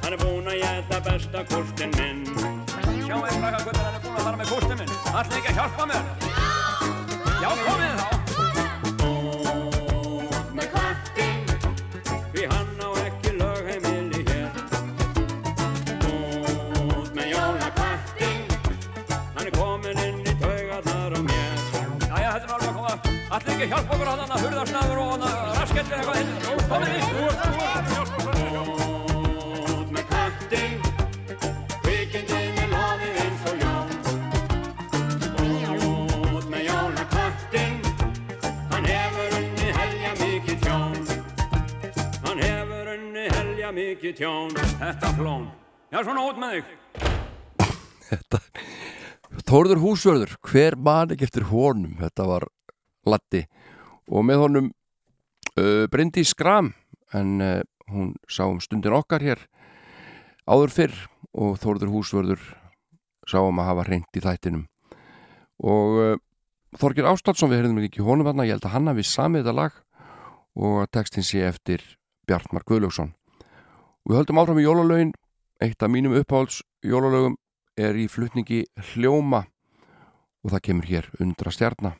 hann 0.03 0.15
er 0.15 0.19
búinn 0.24 0.49
að 0.53 0.64
geta 0.64 1.02
besta 1.10 1.45
kústinn 1.52 1.94
minn. 1.99 2.26
Sjá 3.06 3.15
einn 3.19 3.38
frækka 3.44 3.61
guttur, 3.68 3.84
hann 3.84 3.99
er 3.99 4.02
búinn 4.02 4.18
að 4.18 4.26
fara 4.30 4.41
með 4.41 4.53
kústinn 4.56 4.82
minn. 4.82 4.98
Alltaf 5.14 5.38
ekki 5.41 5.53
að 5.53 5.61
hjálpa 5.61 5.90
mér. 5.94 6.11
Já, 7.38 7.49
komið 7.68 7.97
ekki 23.57 23.65
að 23.65 23.71
hjálpa 23.73 23.95
okkur 23.95 24.09
að 24.11 24.19
hann 24.21 24.34
að 24.35 24.41
hurðarsnaður 24.45 24.99
og 25.01 25.07
að 25.17 25.21
raskettir 25.57 25.97
eitthvað 25.97 26.17
heitir. 26.17 26.38
Komið 26.69 26.91
í. 26.93 26.99
Út 29.73 29.89
með 29.95 30.03
köttin, 30.11 30.75
kvikindin 31.81 32.59
er 32.61 32.69
loðið 32.69 33.15
eins 33.23 33.41
og 33.49 33.55
ljón. 33.57 33.89
Út 36.38 36.45
með 36.53 36.61
jólaköttin, 36.67 37.75
hann 38.75 38.85
hefur 38.91 39.29
unni 39.39 39.67
helja 39.79 40.11
mikið 40.21 40.57
tjón. 40.67 40.93
Hann 42.27 42.39
hefur 42.43 42.85
unni 42.93 43.25
helja 43.31 43.69
mikið 43.79 44.13
tjón. 44.19 44.53
Þetta 44.84 45.09
flón. 45.17 45.47
Já, 45.89 45.97
svona 46.03 46.27
út 46.27 46.38
með 46.43 46.51
þig. 46.59 46.67
Þórður 49.47 49.79
húsvörður, 49.81 50.31
hver 50.45 50.77
man 50.77 51.09
ekki 51.15 51.25
eftir 51.25 51.49
honum 51.49 51.97
þetta 52.03 52.23
var 52.29 52.43
Latti 53.09 53.43
og 54.07 54.25
með 54.27 54.43
honum 54.43 54.69
uh, 54.69 55.85
Bryndi 55.91 56.23
Skram 56.27 56.71
en 57.15 57.41
uh, 57.43 57.61
hún 57.91 58.13
sá 58.29 58.45
um 58.47 58.59
stundin 58.63 58.95
okkar 58.95 59.23
hér 59.23 59.43
áður 60.47 60.73
fyrr 60.73 60.95
og 61.38 61.59
Þórður 61.61 61.93
húsvörður 61.93 62.47
sá 63.27 63.41
um 63.43 63.59
að 63.59 63.69
hafa 63.69 63.85
reynd 63.88 64.17
í 64.17 64.23
þættinum. 64.23 64.63
Og 65.63 65.99
uh, 65.99 66.15
Þorgir 66.77 67.07
Ástálsson 67.09 67.51
við 67.51 67.61
heyrðum 67.61 67.84
ekki 67.85 68.05
honum 68.05 68.27
þarna, 68.27 68.45
ég 68.47 68.57
held 68.57 68.67
að 68.67 68.75
hann 68.75 68.91
hafi 68.91 69.05
samið 69.07 69.45
þetta 69.45 69.57
lag 69.57 69.77
og 70.57 70.89
textin 70.93 71.25
sé 71.25 71.43
eftir 71.47 71.84
Bjartmar 72.27 72.65
Guðljóksson 72.67 73.13
og 73.13 74.11
við 74.11 74.19
höldum 74.21 74.41
áfram 74.41 74.59
í 74.61 74.65
jólalögin. 74.65 75.13
Eitt 75.57 75.81
af 75.81 75.89
mínum 75.89 76.13
uppáhalds 76.13 76.61
jólalögum 76.85 77.38
er 77.77 77.97
í 77.97 78.05
flutningi 78.11 78.65
hljóma 78.91 79.47
og 80.43 80.53
það 80.53 80.65
kemur 80.69 80.89
hér 80.91 81.09
undra 81.23 81.53
stjarnar 81.53 81.97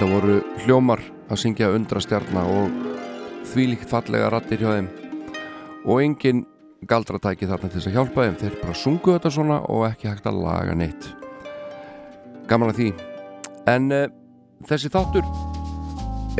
Þetta 0.00 0.16
voru 0.16 0.34
hljómar 0.64 1.00
að 1.28 1.38
syngja 1.42 1.66
undra 1.76 2.00
stjarnar 2.00 2.46
og 2.48 2.70
þvílíkt 3.50 3.90
fallega 3.90 4.30
rattir 4.32 4.62
hjá 4.62 4.70
þeim. 4.70 4.86
Og 5.84 6.00
engin 6.00 6.38
galdratæki 6.88 7.44
þarna 7.50 7.68
til 7.68 7.74
þess 7.74 7.88
að 7.90 7.98
hjálpa 7.98 8.24
þeim. 8.24 8.38
Þeir 8.40 8.54
bara 8.62 8.76
sungu 8.80 9.12
þetta 9.12 9.34
svona 9.34 9.58
og 9.68 9.84
ekki 9.90 10.08
hægt 10.08 10.30
að 10.30 10.38
laga 10.40 10.78
neitt. 10.80 11.10
Gaman 12.48 12.72
að 12.72 12.80
því. 12.80 12.88
En 13.74 13.92
uh, 13.92 14.06
þessi 14.70 14.88
þáttur 14.96 15.28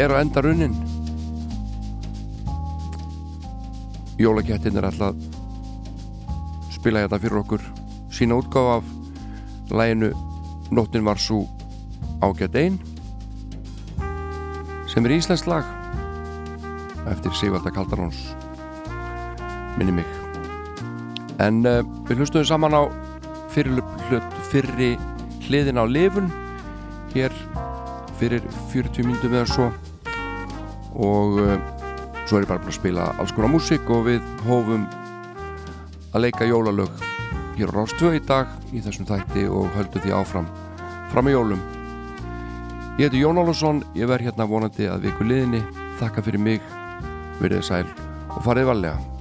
er 0.00 0.16
á 0.16 0.24
enda 0.24 0.40
runnin. 0.46 0.80
Jólakettin 4.16 4.80
er 4.80 4.88
alltaf 4.88 5.20
spila 6.78 7.04
þetta 7.04 7.20
fyrir 7.26 7.42
okkur. 7.42 7.68
Sína 8.08 8.40
útgáf 8.40 8.78
af 8.78 8.94
læginu 9.68 10.14
Nóttin 10.72 11.04
var 11.04 11.20
svo 11.20 11.44
ágætt 12.24 12.56
einn 12.56 12.86
sem 14.90 15.06
er 15.06 15.14
íslensk 15.14 15.46
lag. 15.46 15.66
Eftir 17.10 17.34
Sigvalda 17.38 17.70
Kaldaróns 17.70 18.18
minni 19.78 19.94
mig. 20.00 20.08
En 21.40 21.62
uh, 21.64 21.80
við 22.08 22.20
hlustuðum 22.20 22.48
saman 22.48 22.74
á 22.74 22.82
fyrir, 23.54 23.78
fyrri 24.50 24.90
hliðin 25.46 25.80
á 25.80 25.84
lifun 25.86 26.28
hér 27.14 27.34
fyrir 28.20 28.42
40 28.74 29.06
mínutum 29.06 29.38
eða 29.38 29.46
svo. 29.48 29.70
Og 30.98 31.38
uh, 31.38 31.56
svo 32.26 32.40
er 32.40 32.44
ég 32.44 32.50
bara 32.50 32.60
að 32.66 32.76
spila 32.76 33.08
alls 33.16 33.34
konar 33.36 33.54
músík 33.54 33.88
og 33.94 34.08
við 34.10 34.26
hófum 34.48 34.88
að 36.10 36.26
leika 36.26 36.50
jólalög 36.50 36.90
hér 37.56 37.70
á 37.70 37.78
Rástvö 37.78 38.16
í 38.18 38.24
dag 38.26 38.50
í 38.74 38.82
þessum 38.82 39.06
þætti 39.06 39.46
og 39.46 39.70
höldum 39.78 40.02
því 40.02 40.16
áfram 40.18 40.50
fram 41.12 41.30
í 41.30 41.36
jólum 41.36 41.62
Ég 43.00 43.06
heiti 43.06 43.20
Jón 43.22 43.38
Álvarsson, 43.40 43.78
ég 43.96 44.04
verð 44.04 44.26
hérna 44.28 44.44
vonandi 44.44 44.84
að 44.84 45.06
viku 45.06 45.24
liðinni, 45.24 45.62
þakka 45.96 46.20
fyrir 46.26 46.42
mig, 46.44 46.66
verið 47.40 47.62
sæl 47.64 47.86
og 48.34 48.42
farið 48.44 48.68
valega. 48.68 49.19